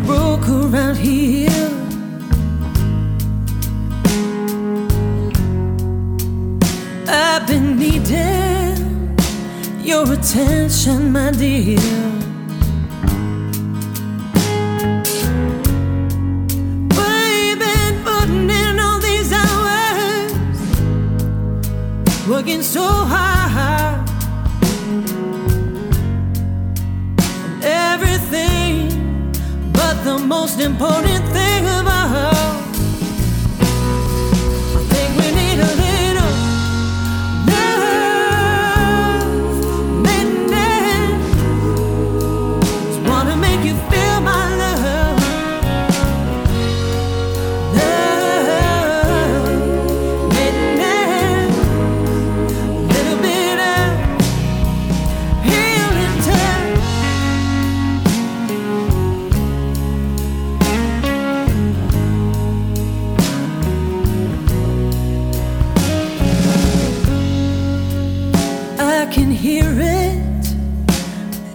Broke 0.07 0.49
around 0.49 0.97
here. 0.97 1.71
I've 7.09 7.47
been 7.47 7.79
needing 7.79 9.17
your 9.83 10.13
attention, 10.13 11.13
my 11.13 11.31
dear. 11.31 11.79
We've 16.97 17.59
been 17.59 17.95
putting 18.05 18.51
in 18.51 18.79
all 18.79 19.01
these 19.01 19.33
hours, 19.33 20.33
working 22.29 22.63
so 22.63 22.83
hard. 22.83 23.34
Most 30.25 30.59
important 30.61 31.25
thing 31.33 31.44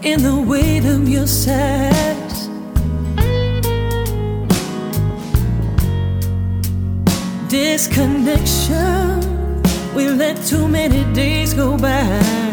in 0.01 0.23
the 0.23 0.35
weight 0.35 0.85
of 0.85 1.09
your 1.09 1.27
sighs. 1.27 2.47
Disconnection, 7.49 9.19
we 9.93 10.07
let 10.09 10.37
too 10.45 10.67
many 10.67 11.03
days 11.13 11.53
go 11.53 11.77
by. 11.77 12.48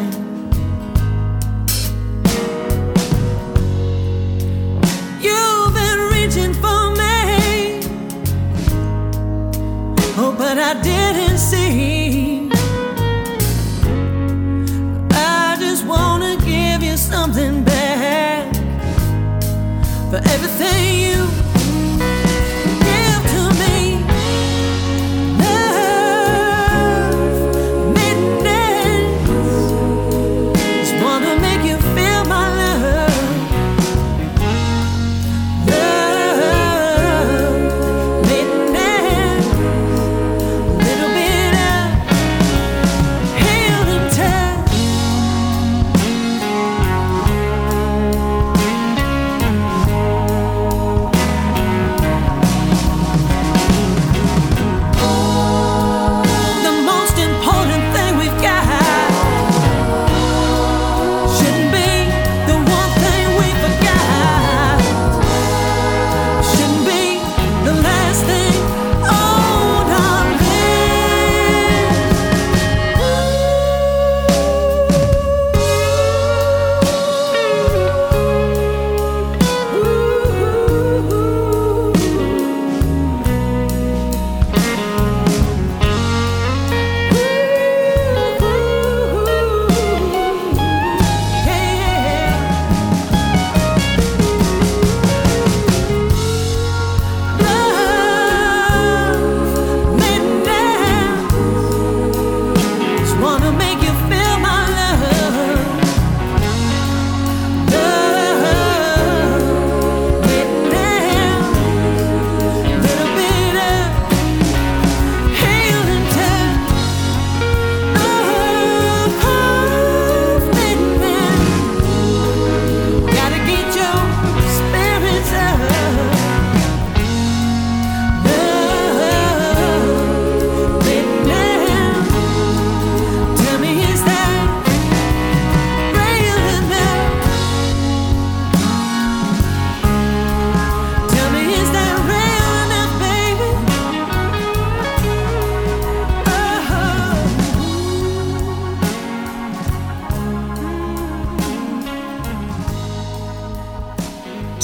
For 20.17 20.31
everything 20.31 21.01
you 21.01 21.36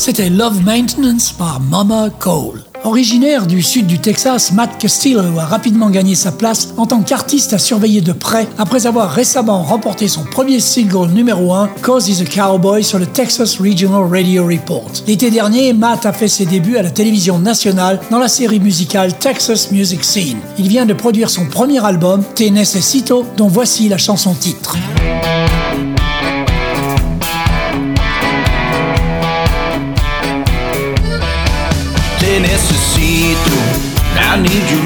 C'était 0.05 0.31
Love 0.31 0.65
Maintenance 0.65 1.31
par 1.31 1.61
Mama 1.61 2.11
Cole. 2.19 2.65
Originaire 2.83 3.47
du 3.47 3.63
sud 3.63 3.87
du 3.87 4.01
Texas, 4.01 4.51
Matt 4.51 4.77
Castillo 4.77 5.21
a 5.39 5.45
rapidement 5.45 5.91
gagné 5.91 6.17
sa 6.17 6.33
place 6.33 6.75
en 6.77 6.87
tant 6.87 7.03
qu'artiste 7.03 7.53
à 7.53 7.59
surveiller 7.59 8.01
de 8.01 8.11
près 8.11 8.49
après 8.59 8.89
avoir 8.89 9.13
récemment 9.13 9.63
remporté 9.63 10.09
son 10.09 10.25
premier 10.25 10.59
single 10.59 11.13
numéro 11.13 11.55
1, 11.55 11.69
Cause 11.83 12.09
is 12.09 12.21
a 12.21 12.25
Cowboy, 12.25 12.83
sur 12.83 12.99
le 12.99 13.07
Texas 13.07 13.61
Regional 13.61 14.11
Radio 14.11 14.45
Report. 14.45 14.91
L'été 15.07 15.31
dernier, 15.31 15.73
Matt 15.73 16.05
a 16.05 16.13
fait 16.13 16.27
ses 16.27 16.47
débuts 16.47 16.79
à 16.79 16.83
la 16.83 16.91
télévision 16.91 17.39
nationale 17.39 18.01
dans 18.11 18.19
la 18.19 18.27
série 18.27 18.59
musicale 18.59 19.17
Texas 19.17 19.71
Music 19.71 20.03
Scene. 20.03 20.39
Il 20.59 20.67
vient 20.67 20.85
de 20.85 20.95
produire 20.95 21.31
son 21.31 21.47
premier 21.47 21.85
album, 21.85 22.25
Te 22.35 22.43
Necesito, 22.43 23.25
dont 23.37 23.47
voici 23.47 23.89
la 23.89 23.99
chanson 23.99 24.35
titre. 24.35 24.77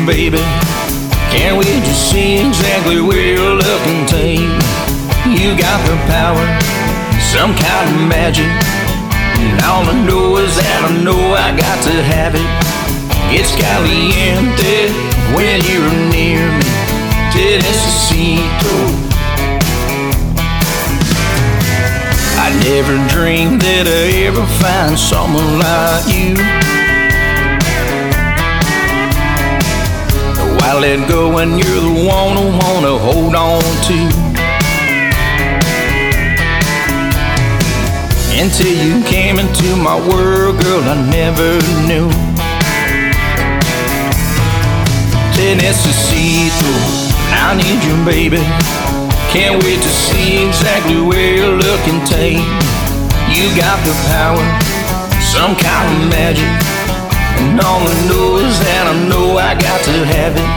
Baby. 0.07 0.39
Can't 1.35 1.59
to 1.61 1.95
see 1.95 2.39
exactly 2.39 3.01
where 3.01 3.35
you're 3.35 3.59
looking, 3.59 4.07
take. 4.07 4.39
You 5.27 5.59
got 5.59 5.83
the 5.83 5.99
power, 6.07 6.47
some 7.19 7.53
kind 7.59 7.91
of 7.91 8.09
magic. 8.09 8.47
And 8.47 9.61
all 9.67 9.83
I 9.83 9.99
know 10.07 10.37
is 10.39 10.55
that 10.57 10.81
I 10.87 11.03
know 11.03 11.19
I 11.35 11.51
got 11.59 11.83
to 11.91 11.95
have 12.15 12.35
it. 12.39 12.51
It's 13.35 13.51
caliente 13.59 14.95
when 15.35 15.59
you're 15.67 15.93
near 16.15 16.47
me. 16.55 16.71
Te 17.35 17.59
necesito. 17.59 18.77
I 22.39 22.55
never 22.63 22.95
dreamed 23.11 23.61
that 23.63 23.91
I'd 23.91 24.15
ever 24.31 24.47
find 24.63 24.97
someone 24.97 25.59
like 25.59 26.07
you. 26.15 26.66
Why 30.67 30.81
let 30.81 31.09
go 31.09 31.33
when 31.33 31.51
you're 31.61 31.81
the 31.81 32.07
one 32.11 32.37
I 32.37 32.45
wanna 32.59 32.99
hold 32.99 33.37
on 33.37 33.63
to? 33.87 33.99
Until 38.35 38.75
you 38.75 39.01
came 39.05 39.39
into 39.39 39.77
my 39.77 39.95
world, 39.95 40.61
girl, 40.61 40.83
I 40.83 40.97
never 41.09 41.63
knew. 41.87 42.11
Te 45.35 45.55
necesito, 45.55 46.73
I 47.31 47.55
need 47.55 47.81
you, 47.87 47.97
baby. 48.05 48.43
Can't 49.31 49.63
wait 49.63 49.81
to 49.81 49.89
see 49.89 50.49
exactly 50.49 51.01
where 51.01 51.33
you're 51.37 51.59
looking, 51.63 52.05
take. 52.07 52.43
You 53.31 53.55
got 53.55 53.79
the 53.87 53.95
power, 54.11 54.43
some 55.21 55.55
kind 55.55 56.03
of 56.03 56.11
magic. 56.11 56.66
And 57.39 57.61
I 57.61 58.09
know 58.09 58.39
is 58.39 58.59
that 58.61 58.85
I 58.89 58.95
know 59.09 59.37
I 59.39 59.55
got 59.55 59.81
to 59.89 59.97
have 60.15 60.35
it. 60.37 60.51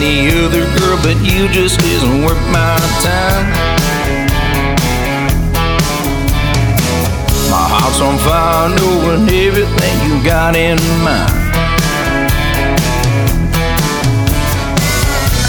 any 0.04 0.30
other 0.44 0.66
girl, 0.78 0.98
but 1.02 1.16
you 1.24 1.48
just 1.48 1.82
isn't 1.82 2.24
worth 2.24 2.42
my 2.52 2.76
time. 3.00 3.46
My 7.50 7.64
heart's 7.72 8.02
on 8.02 8.18
fire, 8.20 8.70
knowing 8.76 9.30
everything 9.30 9.96
you 10.06 10.24
got 10.24 10.56
in 10.56 10.78
mind. 11.04 11.32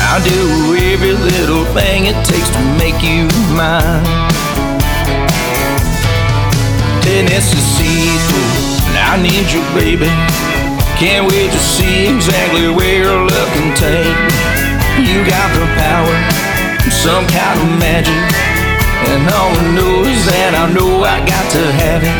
I'll 0.07 0.23
do 0.23 0.77
every 0.93 1.13
little 1.13 1.65
thing 1.75 2.07
it 2.07 2.19
takes 2.25 2.51
to 2.51 2.63
make 2.79 3.03
you 3.03 3.27
mine. 3.59 4.05
Tennessee, 7.03 8.07
I 9.11 9.19
need 9.21 9.51
you, 9.51 9.63
baby. 9.75 10.54
Can't 10.99 11.27
wait 11.27 11.51
to 11.51 11.59
see 11.59 12.07
exactly 12.07 12.71
where 12.71 13.05
love 13.05 13.51
can 13.55 13.75
take 13.75 14.19
me. 14.31 15.11
You 15.11 15.27
got 15.27 15.51
the 15.51 15.67
power, 15.75 16.17
some 16.89 17.27
kind 17.27 17.59
of 17.59 17.79
magic. 17.83 18.15
And 19.11 19.27
all 19.35 19.51
I 19.51 19.75
know 19.75 20.07
is 20.07 20.23
that 20.31 20.55
I 20.55 20.71
know 20.71 21.03
I 21.03 21.19
got 21.27 21.47
to 21.59 21.63
have 21.83 22.03
it. 22.07 22.15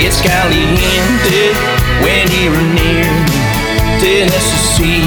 It's 0.00 0.24
caliente 0.24 1.52
when 2.00 2.24
you're 2.40 2.64
near 2.72 3.04
me. 3.28 3.36
Tennessee, 4.00 5.04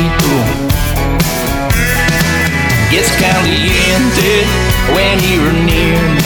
Gets 2.94 3.12
caliente 3.18 4.46
when 4.94 5.18
you're 5.26 5.58
near 5.66 6.00
me. 6.14 6.22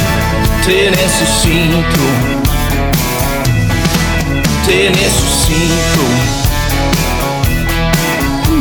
Te 0.67 0.91
necesito. 0.91 2.39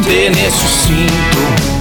Te 0.09 0.31
necesito. 0.31 1.69
Te 1.73 1.78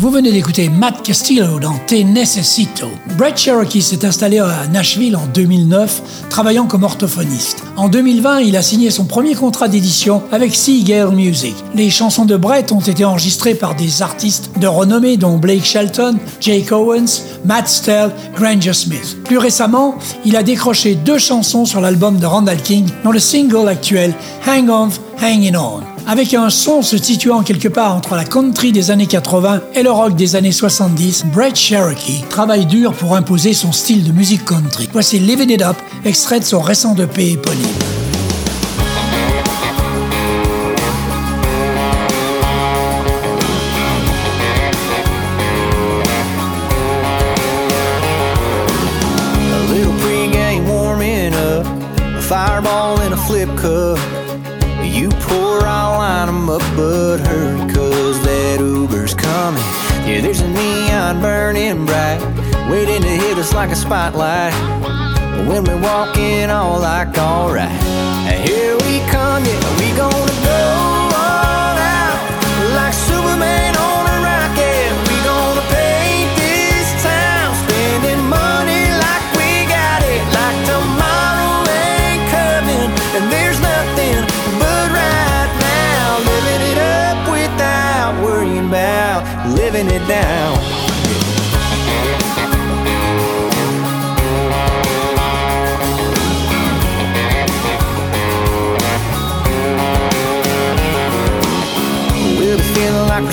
Vous 0.00 0.10
venez 0.10 0.30
d'écouter 0.30 0.68
Matt 0.68 1.02
Castillo 1.02 1.58
dans 1.58 1.76
Te 1.88 1.96
Necesito. 1.96 2.86
Brett 3.16 3.36
Cherokee 3.36 3.82
s'est 3.82 4.06
installé 4.06 4.38
à 4.38 4.68
Nashville 4.68 5.16
en 5.16 5.26
2009, 5.26 6.28
travaillant 6.30 6.66
comme 6.68 6.84
orthophoniste. 6.84 7.64
En 7.76 7.88
2020, 7.88 8.42
il 8.42 8.56
a 8.56 8.62
signé 8.62 8.92
son 8.92 9.06
premier 9.06 9.34
contrat 9.34 9.66
d'édition 9.66 10.22
avec 10.30 10.54
Seagale 10.54 11.10
Music. 11.10 11.56
Les 11.74 11.90
chansons 11.90 12.26
de 12.26 12.36
Brett 12.36 12.70
ont 12.70 12.78
été 12.78 13.04
enregistrées 13.04 13.56
par 13.56 13.74
des 13.74 14.00
artistes 14.00 14.52
de 14.60 14.68
renommée 14.68 15.16
dont 15.16 15.36
Blake 15.36 15.64
Shelton, 15.64 16.16
Jake 16.40 16.70
Owens, 16.70 17.24
Matt 17.44 17.66
Stell, 17.66 18.12
Granger 18.36 18.74
Smith. 18.74 19.16
Plus 19.24 19.38
récemment, 19.38 19.96
il 20.24 20.36
a 20.36 20.44
décroché 20.44 20.94
deux 20.94 21.18
chansons 21.18 21.64
sur 21.64 21.80
l'album 21.80 22.20
de 22.20 22.26
Randall 22.26 22.62
King, 22.62 22.86
dont 23.02 23.10
le 23.10 23.18
single 23.18 23.66
actuel 23.66 24.14
Hang 24.46 24.70
On, 24.70 24.90
Hanging 25.20 25.56
On 25.56 25.97
avec 26.08 26.32
un 26.32 26.48
son 26.48 26.80
se 26.80 26.96
situant 26.96 27.42
quelque 27.42 27.68
part 27.68 27.94
entre 27.94 28.16
la 28.16 28.24
country 28.24 28.72
des 28.72 28.90
années 28.90 29.06
80 29.06 29.60
et 29.74 29.82
le 29.82 29.90
rock 29.90 30.16
des 30.16 30.36
années 30.36 30.52
70, 30.52 31.26
Brett 31.26 31.54
Cherokee 31.54 32.24
travaille 32.30 32.64
dur 32.64 32.94
pour 32.94 33.14
imposer 33.14 33.52
son 33.52 33.72
style 33.72 34.02
de 34.04 34.12
musique 34.12 34.46
country. 34.46 34.88
Voici 34.92 35.18
Living 35.18 35.50
It 35.50 35.60
Up, 35.60 35.76
extrait 36.06 36.40
de 36.40 36.44
son 36.44 36.60
récent 36.60 36.96
EP 36.96 37.32
éponyme. 37.32 38.07
Like 63.58 63.70
a 63.72 63.74
spotlight. 63.74 64.54
When 65.48 65.64
we 65.64 65.74
walk 65.82 66.16
in, 66.16 66.48
all 66.48 66.78
like 66.78 67.18
alright. 67.18 67.68
Here 68.46 68.76
we 68.76 68.87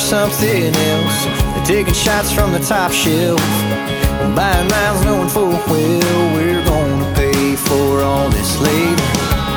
something 0.06 0.76
else. 0.76 1.26
Taking 1.68 1.96
shots 1.96 2.32
from 2.32 2.52
the 2.52 2.60
top 2.60 2.92
shelf. 2.92 3.40
Buying 4.36 4.68
rounds 4.70 5.04
knowing 5.04 5.30
full 5.30 5.50
well 5.50 6.36
we're 6.36 6.64
gonna 6.64 7.12
pay 7.16 7.56
for 7.56 8.04
all 8.04 8.30
this 8.30 8.62
later. 8.62 9.10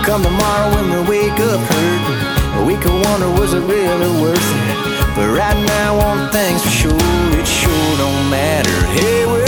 Come 0.07 0.23
tomorrow 0.23 0.75
when 0.75 0.87
we 0.91 1.01
wake 1.11 1.39
up 1.51 1.61
hurting. 1.61 2.67
We 2.67 2.77
could 2.77 2.97
wonder 3.07 3.31
was 3.39 3.53
it 3.53 3.61
really 3.61 4.13
worth 4.23 4.39
it. 4.39 4.89
But 5.17 5.29
right 5.37 5.61
now, 5.77 5.99
one 5.99 6.31
thing's 6.33 6.63
for 6.63 6.71
sure, 6.71 7.39
it 7.41 7.47
sure 7.47 7.97
don't 7.99 8.31
matter. 8.31 8.79
Hey, 8.97 9.27
we're 9.27 9.45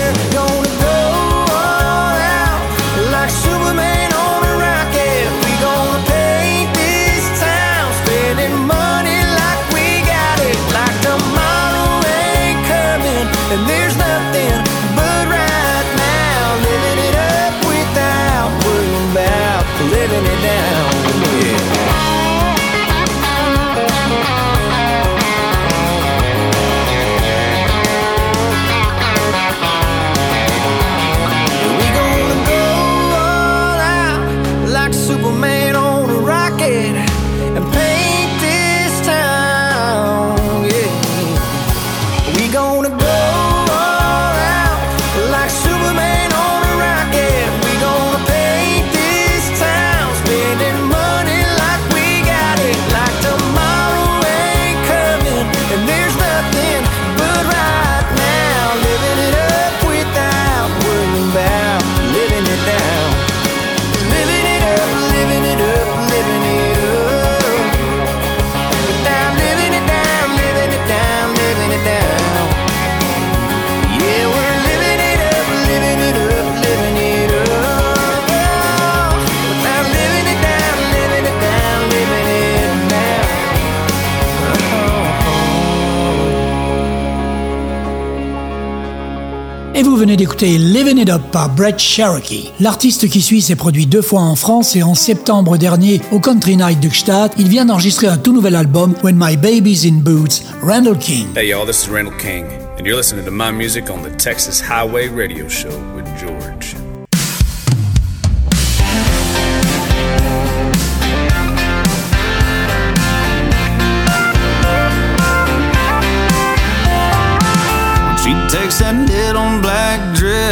venez 90.01 90.17
d'écouter 90.17 90.57
Living 90.57 90.99
It 90.99 91.11
Up 91.11 91.21
par 91.31 91.51
Brett 91.51 91.79
Cherokee. 91.79 92.51
L'artiste 92.59 93.07
qui 93.11 93.21
suit 93.21 93.43
s'est 93.43 93.55
produit 93.55 93.85
deux 93.85 94.01
fois 94.01 94.23
en 94.23 94.35
France 94.35 94.75
et 94.75 94.83
en 94.83 94.95
septembre 94.95 95.59
dernier 95.59 96.01
au 96.11 96.21
Country 96.21 96.57
Night 96.57 96.81
Gstaad, 96.83 97.33
il 97.37 97.49
vient 97.49 97.67
d'enregistrer 97.67 98.07
un 98.07 98.17
tout 98.17 98.33
nouvel 98.33 98.55
album 98.55 98.95
When 99.05 99.17
My 99.19 99.37
Baby's 99.37 99.85
in 99.85 99.99
Boots, 99.99 100.43
Randall 100.63 100.97
King. 100.97 101.27
Hey 101.37 101.49
y'all, 101.49 101.67
this 101.67 101.85
is 101.85 101.91
Randall 101.91 102.17
King. 102.17 102.47
and 102.81 102.87
you're 102.87 102.97
listening 102.97 103.27
to 103.27 103.31
my 103.31 103.51
music 103.51 103.91
on 103.91 104.03
the 104.03 104.09
Texas 104.17 104.59
Highway 104.59 105.09
Radio 105.09 105.47
Show 105.49 105.69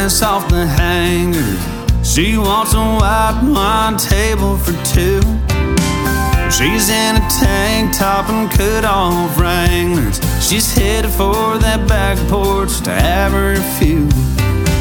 off 0.08 0.48
the 0.48 0.66
hanger. 0.66 1.54
She 2.02 2.38
wants 2.38 2.72
a 2.72 2.78
white 2.78 3.42
wine 3.44 3.98
table 3.98 4.56
for 4.56 4.72
two. 4.82 5.20
She's 6.50 6.88
in 6.88 7.16
a 7.16 7.24
tank 7.28 7.94
top 7.94 8.30
and 8.30 8.50
cut 8.50 8.86
off 8.86 9.38
Wranglers. 9.38 10.18
She's 10.40 10.74
headed 10.74 11.10
for 11.10 11.58
that 11.58 11.86
back 11.86 12.16
porch 12.30 12.80
to 12.84 12.90
have 12.90 13.32
her 13.32 13.52
a 13.52 13.66
few. 13.78 14.06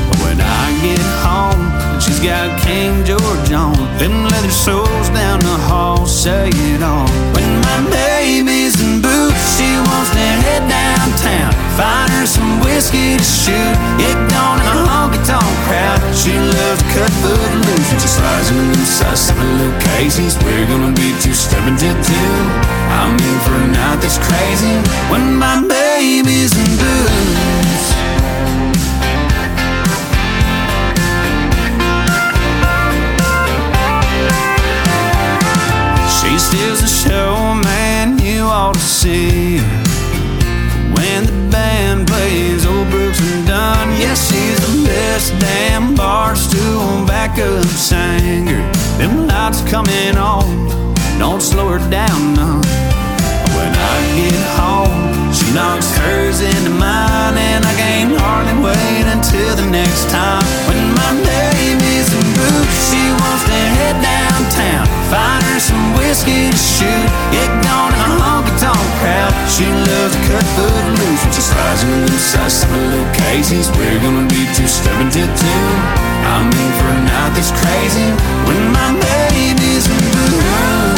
But 0.07 0.17
when 0.23 0.39
I 0.39 0.65
get 0.82 1.03
home, 1.28 1.61
and 1.91 2.01
she's 2.01 2.21
got 2.21 2.47
King 2.61 3.03
George 3.03 3.51
on, 3.51 3.75
them 3.99 4.23
leather 4.23 4.49
soles 4.49 5.09
down 5.09 5.41
the 5.41 5.57
hall 5.67 6.05
say 6.05 6.49
it 6.53 6.82
all. 6.82 7.09
When 7.36 7.51
my 7.67 7.80
baby's 7.91 8.80
in 8.82 9.01
boots, 9.01 9.16
wants 10.07 10.15
to 10.15 10.27
head 10.47 10.63
downtown, 10.69 11.51
find 11.75 12.09
her 12.11 12.25
some 12.25 12.59
whiskey 12.59 13.17
to 13.17 13.23
shoot, 13.23 13.75
down 14.29 14.59
in 14.59 14.67
a 14.67 14.77
honky 14.87 15.19
tonk 15.25 15.43
crowd. 15.65 15.99
She 16.15 16.31
loves 16.31 16.81
to 16.81 16.87
cut 16.93 17.11
foot 17.21 17.51
and 17.91 18.01
she 18.01 18.07
slides 18.07 18.49
in 18.51 18.69
inside 18.69 19.17
some 19.17 19.39
little 19.39 19.79
Casey's. 19.81 20.37
We're 20.43 20.67
gonna 20.67 20.93
be 20.93 21.13
two 21.21 21.33
stepping 21.33 21.77
till 21.77 21.95
two. 22.03 22.33
I'm 22.89 23.15
in 23.15 23.37
for 23.43 23.55
a 23.55 23.67
night 23.67 23.99
that's 24.01 24.17
crazy 24.17 24.75
when 25.11 25.35
my 25.35 25.65
baby's 25.67 26.53
in 26.55 26.71
boots. 26.77 27.85
She 36.17 36.37
steals 36.39 36.81
the 36.81 36.87
show, 36.87 37.55
man, 37.63 38.19
you 38.19 38.43
ought 38.43 38.73
to 38.73 38.79
see 38.79 39.57
her. 39.57 39.86
Best 45.18 45.39
damn 45.39 45.95
bar 45.95 46.36
stool 46.36 47.03
backup 47.07 47.65
singer. 47.65 48.61
Them 48.99 49.26
lights 49.26 49.61
coming 49.63 50.15
on, 50.15 50.45
don't 51.18 51.41
slow 51.41 51.70
her 51.70 51.82
down 51.89 52.36
none. 52.36 52.61
When 53.57 53.72
I 53.74 53.97
get 54.13 54.43
home, 54.61 55.34
she 55.34 55.45
knocks 55.55 55.89
hers 55.97 56.41
into 56.41 56.70
mine, 56.70 57.36
and 57.49 57.65
I 57.65 57.74
can't 57.82 58.13
hardly 58.22 58.57
wait 58.61 59.05
until 59.15 59.55
the 59.55 59.65
next 59.72 60.05
time. 60.11 60.45
When 60.70 60.86
my 61.01 61.11
name 61.34 61.80
is 61.97 62.07
in 62.13 62.28
boots, 62.38 62.78
she 62.86 63.01
wants 63.22 63.43
to 63.49 63.59
head 63.78 63.97
downtown, 63.97 64.86
find 65.09 65.41
her 65.49 65.59
some 65.59 65.97
whiskey 65.97 66.51
to 66.53 66.57
shoot, 66.57 67.07
get 67.34 67.49
gone 67.65 68.16
crowd. 69.28 69.49
She 69.49 69.65
loves 69.65 70.15
to 70.15 70.21
cut 70.28 70.45
foot 70.55 70.86
loose 70.99 71.23
when 71.23 71.34
she 71.34 71.41
slides 71.41 71.84
in 71.84 72.01
inside 72.01 72.51
some 72.51 72.71
little 72.71 73.13
cases. 73.13 73.69
We're 73.71 73.99
gonna 74.01 74.28
be 74.28 74.45
two 74.55 74.67
stepping 74.67 75.09
till 75.09 75.28
two. 75.28 75.63
I'm 76.25 76.47
in 76.47 76.71
for 76.80 76.88
a 76.88 77.01
night 77.03 77.32
that's 77.36 77.51
crazy 77.51 78.09
when 78.47 78.71
my 78.71 78.91
baby's 78.99 79.88
in 79.88 80.01
boots. 80.11 80.96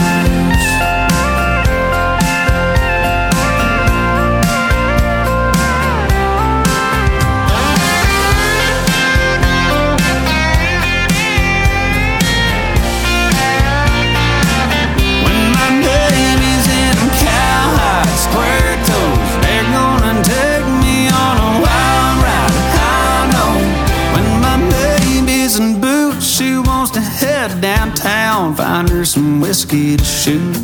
To 29.66 30.03
shoot. 30.05 30.55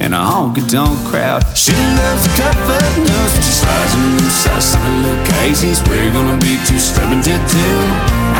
In 0.00 0.14
a 0.14 0.16
honky 0.16 0.64
tonk 0.68 0.98
crowd, 1.08 1.42
she 1.56 1.72
loves 1.72 2.26
foot 2.66 2.96
loose 2.96 3.32
when 3.34 3.42
she 3.42 3.52
slides 3.52 3.94
in 3.94 4.24
inside 4.24 4.62
some 4.62 5.02
little 5.02 5.24
Casey's. 5.26 5.80
We're 5.88 6.12
gonna 6.12 6.38
be 6.38 6.56
two 6.66 6.78
stepping 6.78 7.20
to 7.20 7.34
two. 7.52 7.76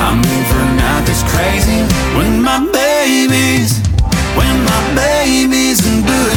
I'm 0.01 0.19
in 0.25 0.43
for 0.49 0.61
a 0.61 0.71
night 0.81 1.05
that's 1.07 1.23
crazy 1.35 1.81
when 2.17 2.43
my 2.43 2.61
baby's 2.73 3.79
when 4.39 4.57
my 4.65 4.81
baby's 4.97 5.85
in 5.87 6.03
boots. 6.03 6.34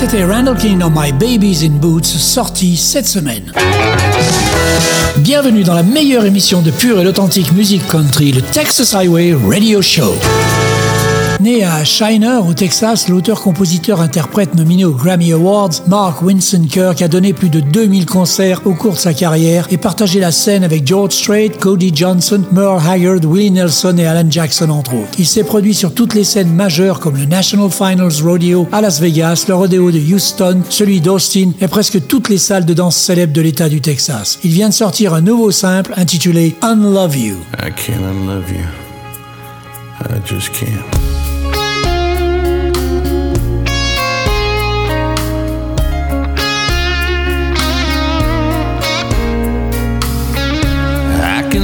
C'était 0.00 0.22
Randall 0.22 0.56
King 0.56 0.78
dans 0.78 0.90
My 0.90 1.10
Babies 1.10 1.66
in 1.66 1.70
Boots, 1.70 2.04
sorti 2.04 2.76
cette 2.76 3.08
semaine. 3.08 3.52
Bienvenue 5.16 5.64
dans 5.64 5.74
la 5.74 5.82
meilleure 5.82 6.24
émission 6.24 6.62
de 6.62 6.70
pure 6.70 7.00
et 7.00 7.06
authentique 7.08 7.50
musique 7.50 7.84
country, 7.88 8.30
le 8.30 8.40
Texas 8.40 8.94
Highway 8.94 9.34
Radio 9.34 9.82
Show. 9.82 10.14
Né 11.40 11.62
à 11.62 11.84
Shiner, 11.84 12.40
au 12.48 12.52
Texas, 12.52 13.08
l'auteur-compositeur-interprète 13.08 14.56
nominé 14.56 14.84
aux 14.84 14.92
Grammy 14.92 15.32
Awards, 15.32 15.70
Mark 15.86 16.20
Winston 16.20 16.66
Kirk 16.68 17.00
a 17.00 17.06
donné 17.06 17.32
plus 17.32 17.48
de 17.48 17.60
2000 17.60 18.06
concerts 18.06 18.62
au 18.64 18.74
cours 18.74 18.94
de 18.94 18.98
sa 18.98 19.14
carrière 19.14 19.68
et 19.70 19.76
partagé 19.76 20.18
la 20.18 20.32
scène 20.32 20.64
avec 20.64 20.84
George 20.84 21.12
Strait, 21.12 21.50
Cody 21.50 21.92
Johnson, 21.94 22.42
Merle 22.50 22.80
Haggard, 22.84 23.20
Willie 23.24 23.52
Nelson 23.52 23.94
et 23.98 24.06
Alan 24.06 24.28
Jackson 24.28 24.68
entre 24.70 24.94
autres. 24.94 25.10
Il 25.16 25.26
s'est 25.26 25.44
produit 25.44 25.74
sur 25.74 25.94
toutes 25.94 26.14
les 26.14 26.24
scènes 26.24 26.52
majeures 26.52 26.98
comme 26.98 27.16
le 27.16 27.26
National 27.26 27.70
Finals 27.70 28.20
Rodeo 28.20 28.66
à 28.72 28.80
Las 28.80 29.00
Vegas, 29.00 29.44
le 29.46 29.54
rodeo 29.54 29.92
de 29.92 30.00
Houston, 30.00 30.62
celui 30.70 31.00
d'Austin 31.00 31.52
et 31.60 31.68
presque 31.68 32.04
toutes 32.08 32.30
les 32.30 32.38
salles 32.38 32.64
de 32.64 32.74
danse 32.74 32.96
célèbres 32.96 33.32
de 33.32 33.42
l'État 33.42 33.68
du 33.68 33.80
Texas. 33.80 34.40
Il 34.42 34.50
vient 34.50 34.70
de 34.70 34.74
sortir 34.74 35.14
un 35.14 35.20
nouveau 35.20 35.52
simple 35.52 35.94
intitulé 35.96 36.56
Unlove 36.62 37.16
You. 37.16 37.36
I 37.62 37.70
can't 37.70 38.02
unlove 38.02 38.50
you. 38.50 38.64
I 40.00 40.18
just 40.26 40.52
can't. 40.52 41.17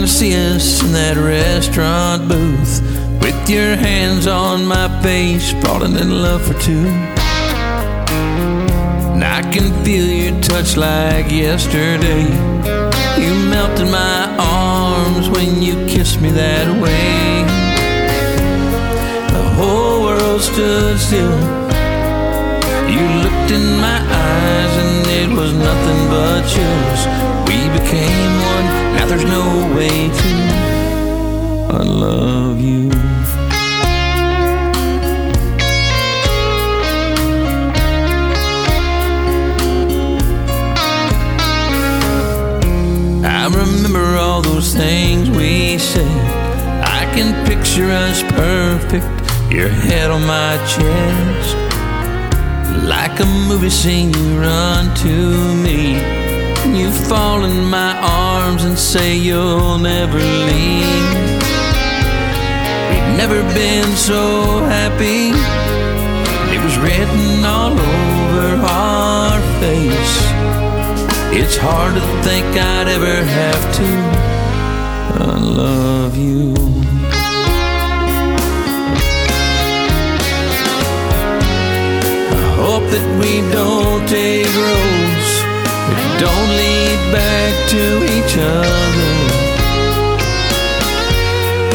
See 0.07 0.37
us 0.37 0.83
in 0.85 0.93
that 0.93 1.17
restaurant 1.17 2.29
booth 2.29 2.81
with 3.21 3.51
your 3.51 3.75
hands 3.75 4.27
on 4.27 4.65
my 4.65 4.87
face, 5.03 5.53
falling 5.65 5.97
in 5.97 6.23
love 6.23 6.43
for 6.47 6.55
two. 6.61 6.87
And 9.13 9.25
I 9.25 9.41
can 9.51 9.73
feel 9.83 10.07
your 10.07 10.41
touch 10.41 10.77
like 10.77 11.33
yesterday. 11.33 12.25
You 13.21 13.35
melted 13.49 13.91
my 13.91 14.37
arms 14.39 15.31
when 15.31 15.61
you 15.61 15.75
kissed 15.87 16.21
me 16.21 16.31
that 16.31 16.69
way. 16.81 17.43
The 19.33 19.43
whole 19.57 20.03
world 20.03 20.43
stood 20.43 20.99
still. 21.01 21.74
You 22.95 23.07
looked 23.25 23.51
in 23.51 23.67
my 23.81 23.99
eyes 23.99 24.75
and 24.85 25.07
it 25.21 25.29
was 25.37 25.53
nothing 25.53 26.01
but 26.13 26.43
chills. 26.47 27.03
We 27.49 27.59
became 27.77 28.33
one, 28.53 28.67
now 28.95 29.07
there's 29.07 29.25
no 29.25 29.75
way 29.75 30.11
to 30.21 30.31
unlove 31.81 32.61
you. 32.61 32.91
I 43.27 43.47
remember 43.49 44.17
all 44.19 44.41
those 44.41 44.73
things 44.73 45.29
we 45.31 45.79
said. 45.79 46.07
I 46.85 47.13
can 47.15 47.35
picture 47.45 47.91
us 47.91 48.23
perfect, 48.23 49.07
your 49.53 49.69
head 49.69 50.13
on 50.13 50.25
my 50.27 50.57
chest. 50.69 51.64
Like 52.83 53.21
a 53.21 53.27
movie 53.49 53.71
scene, 53.71 54.13
you 54.13 54.41
run 54.41 54.95
to 54.97 55.55
me. 55.63 55.95
You 56.79 56.91
fall 56.91 57.45
in 57.45 57.65
my 57.71 57.97
arms 58.03 58.65
and 58.65 58.79
say 58.79 59.17
you'll 59.17 59.79
never 59.79 60.19
leave. 60.19 61.15
We've 62.91 63.17
never 63.17 63.43
been 63.55 63.91
so 63.97 64.59
happy. 64.65 65.31
It 66.55 66.61
was 66.63 66.77
written 66.79 67.45
all 67.45 67.73
over 67.73 68.67
our 68.67 69.41
face. 69.61 70.35
It's 71.37 71.57
hard 71.57 71.95
to 71.95 72.01
think 72.23 72.47
I'd 72.57 72.89
ever 72.89 73.25
have 73.25 73.75
to 73.79 73.89
uh, 75.21 75.37
unlove 75.37 76.17
you. 76.17 76.55
Hope 82.65 82.89
that 82.91 83.07
we 83.21 83.33
don't 83.53 84.09
take 84.09 84.49
roads 84.65 85.31
that 85.93 86.11
don't 86.25 86.51
lead 86.61 87.01
back 87.13 87.53
to 87.75 87.85
each 88.17 88.35
other. 88.41 89.13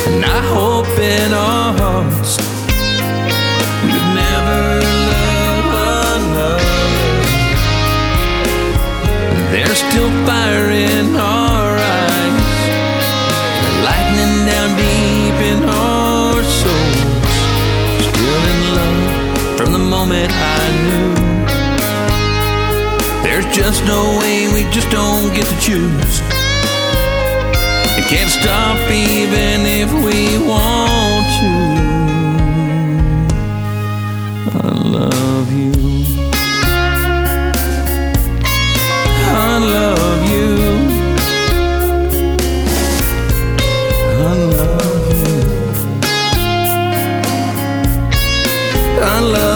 And 0.10 0.26
I 0.26 0.42
hope 0.56 0.90
in 0.98 1.30
our 1.30 1.70
hearts 1.78 2.32
we'd 3.86 4.10
never 4.18 4.62
love 5.14 5.68
another. 6.18 6.58
There's 9.54 9.78
still 9.78 10.12
fire 10.26 10.72
in 10.74 11.08
our 11.16 11.70
eyes, 12.02 12.50
lightning 13.86 14.38
down 14.50 14.70
deep 14.82 15.38
in 15.54 15.60
our 15.70 15.99
moment 20.10 20.34
I 20.34 20.70
knew. 20.86 21.14
There's 23.24 23.46
just 23.56 23.84
no 23.86 24.18
way 24.20 24.48
we 24.54 24.64
just 24.72 24.90
don't 24.90 25.34
get 25.36 25.46
to 25.46 25.58
choose. 25.62 26.22
And 27.96 28.06
can't 28.06 28.32
stop 28.32 28.80
even 28.90 29.66
if 29.82 29.92
we 30.06 30.38
want 30.50 31.26
to. 31.40 31.52
I 34.58 34.70
love 34.98 35.52
you. 35.52 35.74
I 39.32 39.58
love 39.74 40.22
you. 40.32 40.50
I 44.02 44.34
love 44.58 45.08
you. 45.12 45.30
I 49.02 49.20
love 49.20 49.49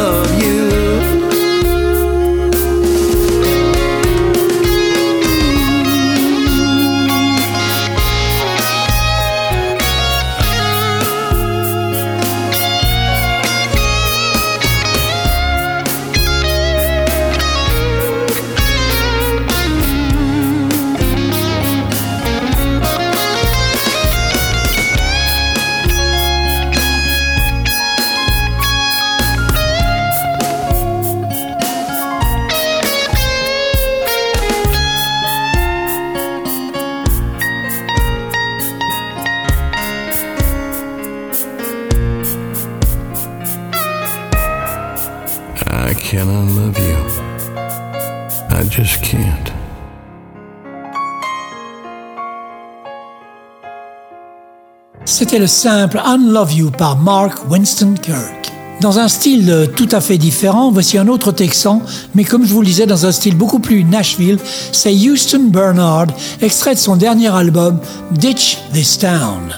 I 46.13 46.15
cannot 46.15 46.45
love 46.53 46.77
you? 46.77 46.95
I 48.51 48.63
just 48.69 49.01
can't. 49.01 49.51
C'était 55.05 55.39
le 55.39 55.47
simple 55.47 55.99
Unlove 56.05 56.53
You 56.53 56.69
par 56.69 56.99
Mark 56.99 57.49
Winston 57.49 57.95
Kirk. 57.99 58.51
Dans 58.79 58.99
un 58.99 59.07
style 59.07 59.49
euh, 59.49 59.65
tout 59.65 59.89
à 59.91 60.01
fait 60.01 60.19
différent, 60.19 60.71
voici 60.71 60.99
un 60.99 61.07
autre 61.07 61.31
Texan, 61.31 61.81
mais 62.13 62.25
comme 62.25 62.45
je 62.45 62.53
vous 62.53 62.61
le 62.61 62.67
disais, 62.67 62.85
dans 62.85 63.07
un 63.07 63.11
style 63.11 63.35
beaucoup 63.35 63.59
plus 63.59 63.83
Nashville, 63.83 64.37
c'est 64.71 64.93
Houston 64.93 65.47
Bernard, 65.49 66.07
extrait 66.41 66.75
de 66.75 66.79
son 66.79 66.95
dernier 66.95 67.33
album 67.33 67.79
Ditch 68.11 68.59
This 68.71 68.99
Town. 68.99 69.57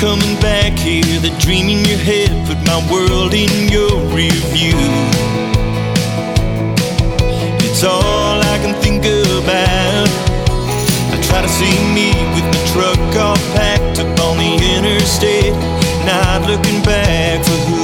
Coming 0.00 0.38
back 0.40 0.78
here. 0.78 1.18
The 1.18 1.34
dream 1.38 1.68
in 1.68 1.84
your 1.84 1.98
head 1.98 2.30
put 2.46 2.58
my 2.62 2.78
world 2.90 3.34
in 3.34 3.50
your 3.68 3.98
review. 4.14 4.78
It's 7.66 7.82
all 7.82 8.38
I 8.38 8.56
can 8.62 8.74
think 8.80 9.02
about. 9.04 10.08
I 11.10 11.18
try 11.26 11.42
to 11.42 11.48
see 11.48 11.74
me 11.98 12.14
with 12.34 12.46
my 12.46 12.62
truck 12.70 13.00
all 13.18 13.36
packed 13.58 13.98
up 13.98 14.14
on 14.22 14.38
the 14.38 14.54
interstate, 14.76 15.54
not 16.06 16.46
looking 16.46 16.80
back 16.82 17.44
for 17.44 17.58
who 17.66 17.82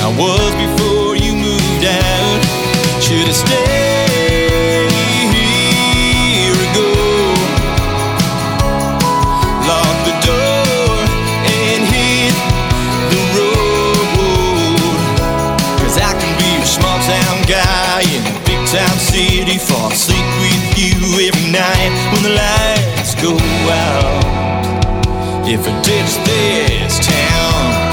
I 0.00 0.08
was 0.16 0.50
before 0.64 1.16
you 1.16 1.34
moved 1.36 1.84
out. 1.84 2.40
Should 3.02 3.26
have 3.28 3.36
stayed 3.36 3.69
night 21.52 21.90
when 22.12 22.22
the 22.22 22.34
lights 22.38 23.14
go 23.18 23.34
out. 23.34 24.24
If 25.46 25.66
I 25.66 25.72
ditch 25.82 26.12
this 26.24 26.98
town. 27.02 27.90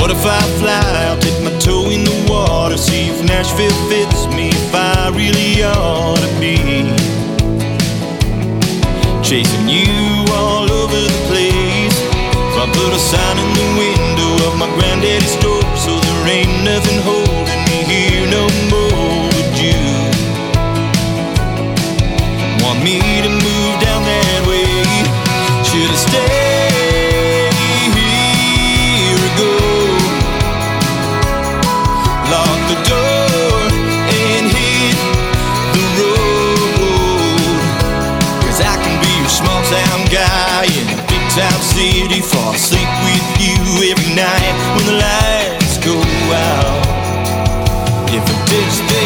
What 0.00 0.10
if 0.10 0.24
I 0.24 0.40
fly? 0.60 0.80
I'll 1.08 1.20
dip 1.20 1.36
my 1.44 1.52
toe 1.58 1.90
in 1.90 2.04
the 2.04 2.16
water, 2.28 2.76
see 2.76 3.08
if 3.08 3.22
Nashville 3.24 3.78
fits 3.88 4.26
me, 4.36 4.48
if 4.48 4.74
I 4.74 5.10
really 5.12 5.62
ought 5.62 6.16
to 6.16 6.30
be 6.40 6.56
chasing 9.22 9.68
you 9.68 10.24
all 10.32 10.70
over 10.70 10.96
the 10.96 11.20
place. 11.28 11.98
If 12.48 12.56
I 12.56 12.66
put 12.72 12.92
a 12.92 12.98
sign 12.98 13.36
in 13.38 13.50
the 13.60 13.68
window 13.80 14.48
of 14.48 14.58
my 14.58 14.68
granddaddy's 14.76 15.32
store, 15.38 15.64
so 15.76 15.92
there 15.98 16.28
ain't 16.28 16.64
nothing 16.64 17.00
holding 17.02 17.23
I 48.66 49.03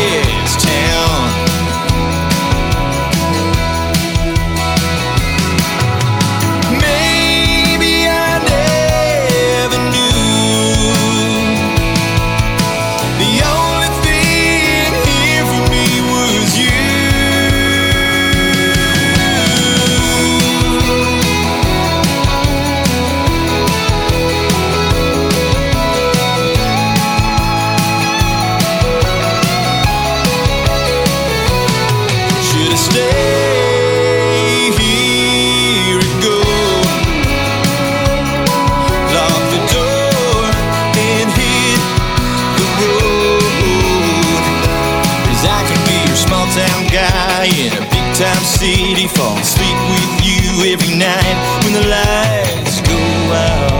every 50.66 50.96
night 50.96 51.62
when 51.64 51.72
the 51.72 51.86
lights 51.88 52.80
go 52.82 52.98
out. 53.32 53.78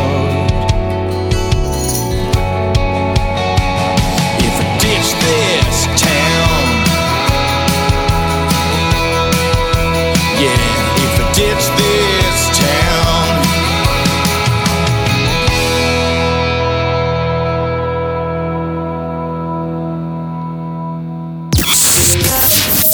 If 4.38 4.54
I 4.60 4.66
ditch 4.78 5.10
this 5.24 5.86
town, 6.00 6.62
yeah, 10.40 10.62
if 11.04 11.14
I 11.18 11.26
ditch 11.34 11.64
this 11.78 12.40
town. 12.58 13.28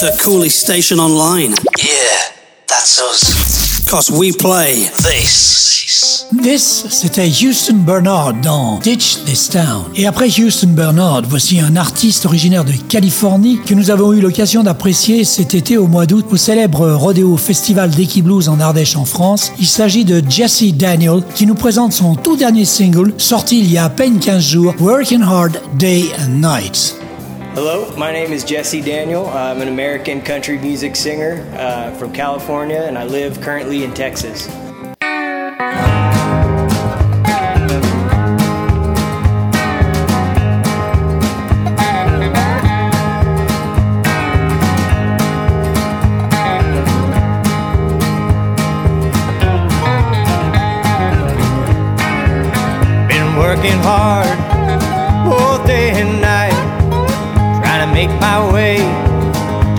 The 0.01 0.11
coolest 0.23 0.61
station 0.61 0.99
online. 1.01 1.55
Yeah, 1.79 2.33
that's 2.67 3.01
us. 3.01 3.64
Cause 3.95 4.11
we 4.11 4.33
play 4.33 4.91
this. 5.05 6.27
This, 6.43 6.85
c'était 6.91 7.29
Houston 7.29 7.77
Bernard 7.87 8.35
dans 8.43 8.81
Ditch 8.81 9.23
This 9.25 9.49
Town. 9.51 9.85
Et 9.95 10.09
après 10.09 10.27
Houston 10.27 10.71
Bernard, 10.71 11.23
voici 11.29 11.61
un 11.61 11.77
artiste 11.77 12.27
originaire 12.27 12.65
de 12.65 12.73
Californie 12.89 13.61
que 13.65 13.73
nous 13.73 13.93
avons 13.93 14.13
eu 14.13 14.21
l'occasion 14.21 14.65
d'apprécier 14.65 15.23
cet 15.23 15.55
été 15.55 15.79
au 15.79 15.87
mois 15.87 16.07
d'août 16.07 16.27
au 16.33 16.37
célèbre 16.37 16.91
Rodeo 16.91 17.37
Festival 17.37 17.91
d'Equi 17.91 18.23
Blues 18.23 18.49
en 18.49 18.59
Ardèche 18.59 18.97
en 18.97 19.05
France. 19.05 19.53
Il 19.61 19.69
s'agit 19.69 20.05
de 20.05 20.21
Jesse 20.29 20.75
Daniel 20.75 21.23
qui 21.37 21.47
nous 21.47 21.55
présente 21.55 21.93
son 21.93 22.17
tout 22.17 22.37
dernier 22.37 22.65
single 22.65 23.15
sorti 23.19 23.61
il 23.61 23.71
y 23.71 23.79
a 23.79 23.85
à 23.85 23.91
peine 23.91 24.19
15 24.19 24.43
jours, 24.43 24.75
Working 24.81 25.23
Hard 25.23 25.53
Day 25.79 26.07
and 26.19 26.41
Night. 26.41 26.97
Hello, 27.55 27.95
my 27.97 28.11
name 28.11 28.33
is 28.33 28.43
Jesse 28.43 28.81
Daniel. 28.83 29.29
I'm 29.29 29.61
an 29.61 29.69
American 29.69 30.21
country 30.21 30.59
music 30.59 30.97
singer 30.97 31.49
uh, 31.57 31.93
from 31.93 32.13
California, 32.13 32.81
and 32.81 32.99
I 32.99 33.05
live 33.05 33.41
currently 33.41 33.85
in 33.85 33.95
Texas. 33.95 34.49
Been 53.09 53.37
working 53.37 53.79
hard 53.79 54.34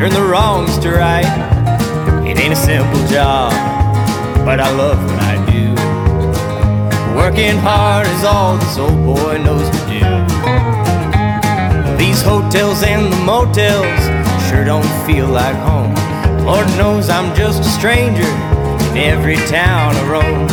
turn 0.05 0.13
the 0.13 0.29
wrongs 0.29 0.77
to 0.77 0.91
right. 0.91 1.25
It 2.27 2.37
ain't 2.37 2.53
a 2.53 2.55
simple 2.55 3.07
job, 3.07 3.51
but 4.45 4.59
I 4.59 4.69
love 4.71 5.03
what 5.03 5.19
I 5.19 5.35
do. 5.49 5.73
Working 7.15 7.57
hard 7.57 8.05
is 8.07 8.23
all 8.23 8.57
this 8.57 8.77
old 8.77 9.03
boy 9.03 9.41
knows 9.43 9.67
to 9.67 9.81
do. 9.89 10.05
These 11.97 12.21
hotels 12.21 12.83
and 12.83 13.11
the 13.11 13.17
motels 13.25 14.01
sure 14.47 14.63
don't 14.63 14.85
feel 15.07 15.27
like 15.27 15.55
home. 15.55 15.95
Lord 16.45 16.67
knows 16.77 17.09
I'm 17.09 17.35
just 17.35 17.61
a 17.61 17.69
stranger 17.79 18.29
in 18.91 18.97
every 18.97 19.37
town 19.47 19.95
I 19.95 20.05
roam. 20.07 20.47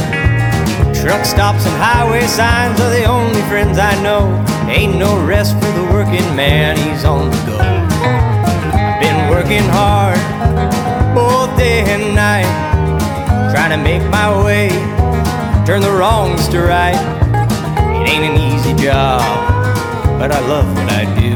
Truck 0.94 1.26
stops 1.26 1.66
and 1.66 1.76
highway 1.76 2.26
signs 2.26 2.80
are 2.80 2.90
the 2.90 3.04
only 3.04 3.42
friends 3.42 3.78
I 3.78 4.00
know. 4.02 4.32
Ain't 4.70 4.96
no 4.96 5.22
rest 5.26 5.54
for 5.56 5.72
the 5.72 5.84
working 5.92 6.34
man, 6.34 6.78
he's 6.78 7.04
on 7.04 7.30
the 7.30 7.36
go. 7.44 7.81
Working 9.32 9.64
hard 9.72 10.20
both 11.14 11.56
day 11.56 11.80
and 11.86 12.14
night, 12.14 12.52
trying 13.50 13.70
to 13.70 13.82
make 13.82 14.02
my 14.10 14.28
way, 14.44 14.68
turn 15.64 15.80
the 15.80 15.90
wrongs 15.90 16.48
to 16.48 16.60
right. 16.60 17.00
It 18.02 18.08
ain't 18.10 18.24
an 18.24 18.36
easy 18.38 18.74
job, 18.74 19.22
but 20.18 20.30
I 20.32 20.40
love 20.46 20.68
what 20.74 20.92
I 20.92 21.04
do. 21.18 21.32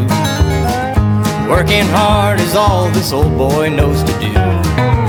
Working 1.51 1.87
hard 1.87 2.39
is 2.39 2.55
all 2.55 2.91
this 2.91 3.13
old 3.13 3.37
boy 3.39 3.71
knows 3.71 4.03
to 4.03 4.13
do. 4.21 5.06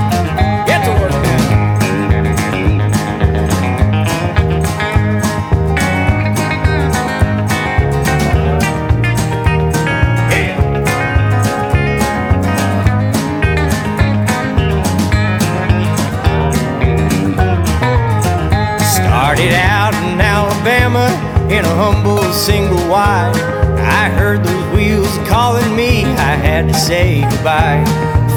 Had 26.58 26.66
to 26.66 26.74
say 26.74 27.20
goodbye. 27.30 27.84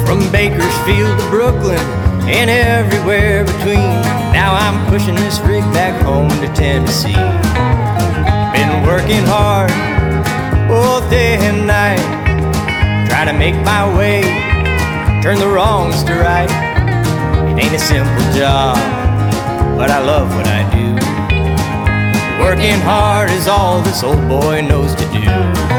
From 0.06 0.30
Bakersfield 0.30 1.18
to 1.18 1.26
Brooklyn 1.28 1.82
and 2.30 2.48
everywhere 2.48 3.44
between. 3.44 3.90
Now 4.30 4.54
I'm 4.54 4.78
pushing 4.88 5.16
this 5.16 5.40
rig 5.40 5.64
back 5.74 6.00
home 6.02 6.28
to 6.28 6.46
Tennessee. 6.54 7.24
Been 8.54 8.86
working 8.86 9.24
hard 9.26 9.72
both 10.68 11.10
day 11.10 11.34
and 11.40 11.66
night, 11.66 11.98
trying 13.08 13.26
to 13.26 13.36
make 13.36 13.56
my 13.64 13.82
way, 13.98 14.22
turn 15.20 15.40
the 15.40 15.48
wrongs 15.48 16.04
to 16.04 16.14
right. 16.14 16.50
It 17.50 17.64
ain't 17.64 17.74
a 17.74 17.78
simple 17.78 18.22
job 18.38 18.78
but 19.76 19.90
I 19.90 19.98
love 19.98 20.28
what 20.36 20.46
I 20.46 20.62
do. 20.70 20.94
Working 22.40 22.80
hard 22.82 23.30
is 23.30 23.48
all 23.48 23.82
this 23.82 24.04
old 24.04 24.28
boy 24.28 24.60
knows 24.60 24.94
to 24.94 25.04
do. 25.10 25.71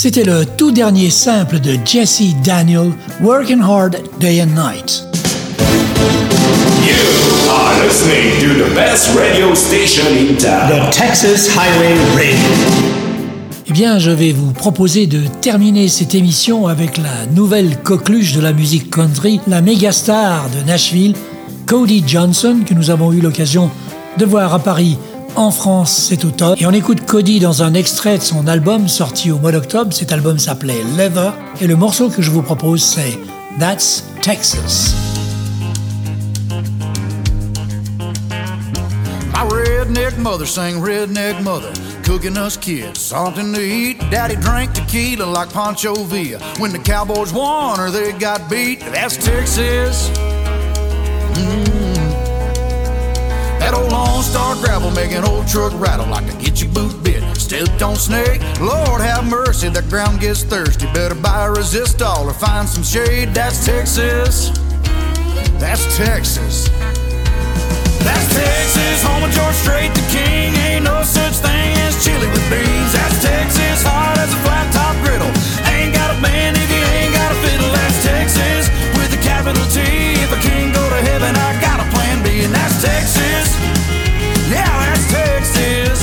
C'était 0.00 0.22
le 0.22 0.44
tout 0.56 0.70
dernier 0.70 1.10
simple 1.10 1.58
de 1.58 1.76
Jesse 1.84 2.32
Daniel, 2.44 2.92
Working 3.20 3.60
Hard 3.60 4.00
Day 4.20 4.40
and 4.40 4.54
Night. 4.54 5.02
You 6.86 7.50
are 7.50 7.84
listening 7.84 8.38
to 8.38 8.64
the 8.64 8.72
best 8.76 9.12
radio 9.16 9.56
station 9.56 10.06
in 10.16 10.36
town. 10.36 10.70
The 10.70 10.96
Texas 10.96 11.48
Highway 11.48 11.96
Radio. 12.14 12.48
Eh 13.66 13.72
bien, 13.72 13.98
je 13.98 14.12
vais 14.12 14.30
vous 14.30 14.52
proposer 14.52 15.08
de 15.08 15.22
terminer 15.40 15.88
cette 15.88 16.14
émission 16.14 16.68
avec 16.68 16.96
la 16.98 17.26
nouvelle 17.34 17.76
coqueluche 17.82 18.34
de 18.34 18.40
la 18.40 18.52
musique 18.52 18.90
country, 18.90 19.40
la 19.48 19.62
méga 19.62 19.90
star 19.90 20.48
de 20.50 20.64
Nashville, 20.64 21.16
Cody 21.66 22.04
Johnson, 22.06 22.58
que 22.64 22.72
nous 22.72 22.90
avons 22.90 23.12
eu 23.12 23.20
l'occasion 23.20 23.68
de 24.16 24.24
voir 24.24 24.54
à 24.54 24.60
Paris 24.60 24.96
en 25.38 25.50
France 25.52 25.92
cet 25.92 26.24
automne. 26.24 26.56
Et 26.58 26.66
on 26.66 26.72
écoute 26.72 27.06
Cody 27.06 27.38
dans 27.38 27.62
un 27.62 27.74
extrait 27.74 28.18
de 28.18 28.22
son 28.22 28.48
album 28.48 28.88
sorti 28.88 29.30
au 29.30 29.38
mois 29.38 29.52
d'octobre. 29.52 29.92
Cet 29.92 30.12
album 30.12 30.38
s'appelait 30.38 30.82
Leather. 30.96 31.32
Et 31.60 31.66
le 31.66 31.76
morceau 31.76 32.10
que 32.10 32.22
je 32.22 32.30
vous 32.30 32.42
propose, 32.42 32.82
c'est 32.82 33.18
That's 33.58 34.04
Texas. 34.20 34.94
My 39.32 39.44
redneck 39.48 40.18
mother 40.18 40.46
sang 40.46 40.82
redneck 40.82 41.40
mother, 41.42 41.70
cooking 42.04 42.36
us 42.36 42.56
kids 42.56 43.00
something 43.00 43.54
to 43.54 43.60
eat. 43.60 43.98
Daddy 44.10 44.34
drank 44.36 44.72
tequila 44.72 45.24
like 45.24 45.52
Pancho 45.52 45.94
Villa. 46.04 46.40
When 46.58 46.72
the 46.72 46.80
Cowboys 46.80 47.32
won 47.32 47.78
or 47.78 47.90
they 47.90 48.12
got 48.12 48.50
beat, 48.50 48.80
that's 48.92 49.16
Texas. 49.16 50.10
old 53.78 53.92
Lone 53.92 54.22
Star 54.22 54.54
gravel, 54.56 54.90
making 54.90 55.24
old 55.24 55.46
truck 55.46 55.72
rattle 55.80 56.06
like 56.06 56.26
a 56.32 56.36
get 56.36 56.60
your 56.60 56.72
boot 56.72 57.02
bit. 57.02 57.22
Stepped 57.36 57.82
on 57.82 57.96
snake, 57.96 58.40
Lord 58.60 59.00
have 59.00 59.24
mercy, 59.28 59.68
the 59.68 59.82
ground 59.82 60.20
gets 60.20 60.42
thirsty. 60.42 60.86
Better 60.92 61.14
buy 61.14 61.46
a 61.46 61.50
Resistol 61.50 62.26
or 62.26 62.34
find 62.34 62.68
some 62.68 62.82
shade. 62.82 63.34
That's 63.34 63.64
Texas. 63.64 64.50
That's 65.58 65.84
Texas. 65.96 66.68
That's 68.06 68.26
Texas, 68.34 69.02
home 69.02 69.24
of 69.24 69.30
George 69.30 69.54
Strait, 69.54 69.92
the 69.94 70.06
king. 70.10 70.54
Ain't 70.70 70.84
no 70.84 71.02
such 71.02 71.34
thing 71.42 71.74
as 71.86 72.02
chili 72.04 72.26
with 72.30 72.46
beans. 72.50 72.92
That's 72.92 73.22
Texas, 73.22 73.82
hard 73.82 74.18
as 74.18 74.32
a 74.32 74.40
flat 74.46 74.66
top 74.72 74.94
griddle. 75.02 75.30
Ain't 75.74 75.94
got 75.94 76.14
a 76.14 76.18
band 76.22 76.56
if 76.56 76.68
you 76.70 76.82
ain't 76.98 77.14
got 77.14 77.32
a 77.32 77.38
fiddle. 77.42 77.70
That's 77.74 77.98
Texas, 78.06 78.70
with 78.96 79.10
a 79.18 79.20
capital 79.22 79.64
T. 79.74 79.82
If 80.22 80.30
a 80.32 80.40
king 80.40 80.72
go 80.72 80.84
to 80.88 81.00
heaven, 81.10 81.34
I 81.34 81.60
got 81.60 81.77
and 82.44 82.54
that's 82.54 82.82
Texas. 82.82 83.48
Yeah, 84.50 84.64
that's 84.64 85.06
Texas. 85.10 85.98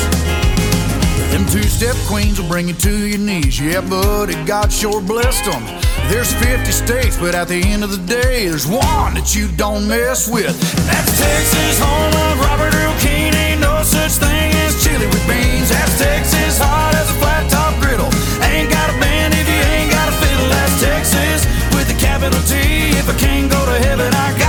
Them 1.32 1.46
two 1.48 1.64
step 1.64 1.96
queens 2.08 2.40
will 2.40 2.48
bring 2.48 2.68
you 2.68 2.74
to 2.74 3.08
your 3.08 3.20
knees. 3.20 3.60
Yeah, 3.60 3.82
buddy, 3.82 4.36
God 4.46 4.72
sure 4.72 5.02
blessed 5.02 5.46
them. 5.46 5.64
There's 6.10 6.34
50 6.34 6.72
states, 6.72 7.18
but 7.18 7.36
at 7.36 7.48
the 7.48 7.62
end 7.62 7.84
of 7.84 7.92
the 7.92 8.02
day, 8.06 8.48
there's 8.48 8.68
one 8.68 9.16
that 9.16 9.34
you 9.36 9.48
don't 9.58 9.88
mess 9.88 10.30
with. 10.30 10.54
And 10.54 10.88
that's 10.88 11.12
Texas, 11.18 11.80
home 11.80 12.14
of 12.14 12.40
Robert 12.46 12.74
Earl 12.76 12.96
Keen. 13.00 13.34
Ain't 13.34 13.62
no 13.62 13.82
such 13.84 14.20
thing 14.22 14.52
as 14.64 14.78
chili 14.84 15.08
with 15.08 15.26
beans. 15.28 15.70
That's 15.70 15.98
Texas, 15.98 16.60
hot 16.60 16.94
as 16.96 17.10
a 17.10 17.18
flat 17.20 17.50
top 17.50 17.74
griddle. 17.82 18.12
Ain't 18.46 18.70
got 18.70 18.90
a 18.92 18.98
band 19.02 19.34
if 19.34 19.48
you 19.48 19.62
ain't 19.76 19.92
got 19.92 20.10
a 20.10 20.16
fiddle. 20.22 20.50
That's 20.52 20.76
Texas, 20.84 21.42
with 21.74 21.90
a 21.90 21.98
capital 21.98 22.40
T. 22.46 22.56
If 23.00 23.10
I 23.10 23.16
can't 23.18 23.50
go 23.50 23.66
to 23.66 23.78
heaven, 23.88 24.14
I 24.14 24.38
got. 24.38 24.45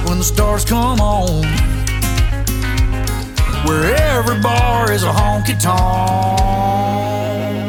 Bright 0.00 0.08
when 0.08 0.18
the 0.18 0.24
stars 0.24 0.64
come 0.64 1.00
on. 1.00 1.42
Where 3.66 3.96
every 3.96 4.40
bar 4.40 4.92
is 4.92 5.02
a 5.02 5.12
honky 5.12 5.60
tonk. 5.60 7.59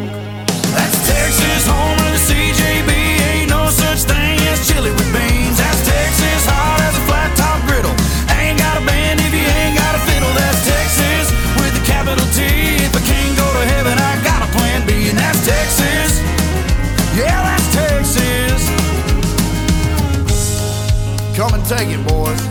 Take 21.71 21.87
it, 21.87 22.05
boys. 22.05 22.50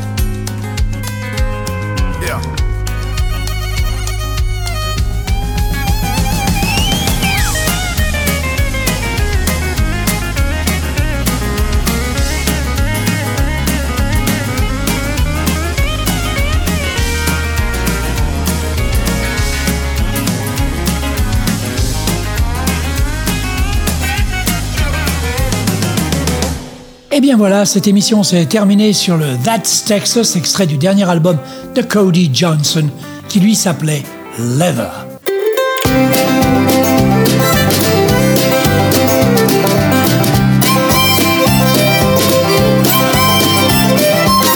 Et 27.20 27.22
bien 27.22 27.36
voilà, 27.36 27.66
cette 27.66 27.86
émission 27.86 28.22
s'est 28.22 28.46
terminée 28.46 28.94
sur 28.94 29.18
le 29.18 29.36
That's 29.44 29.84
Texas, 29.84 30.36
extrait 30.36 30.66
du 30.66 30.78
dernier 30.78 31.06
album 31.06 31.36
de 31.74 31.82
Cody 31.82 32.30
Johnson, 32.32 32.88
qui 33.28 33.40
lui 33.40 33.54
s'appelait 33.54 34.04
Leather. 34.38 35.06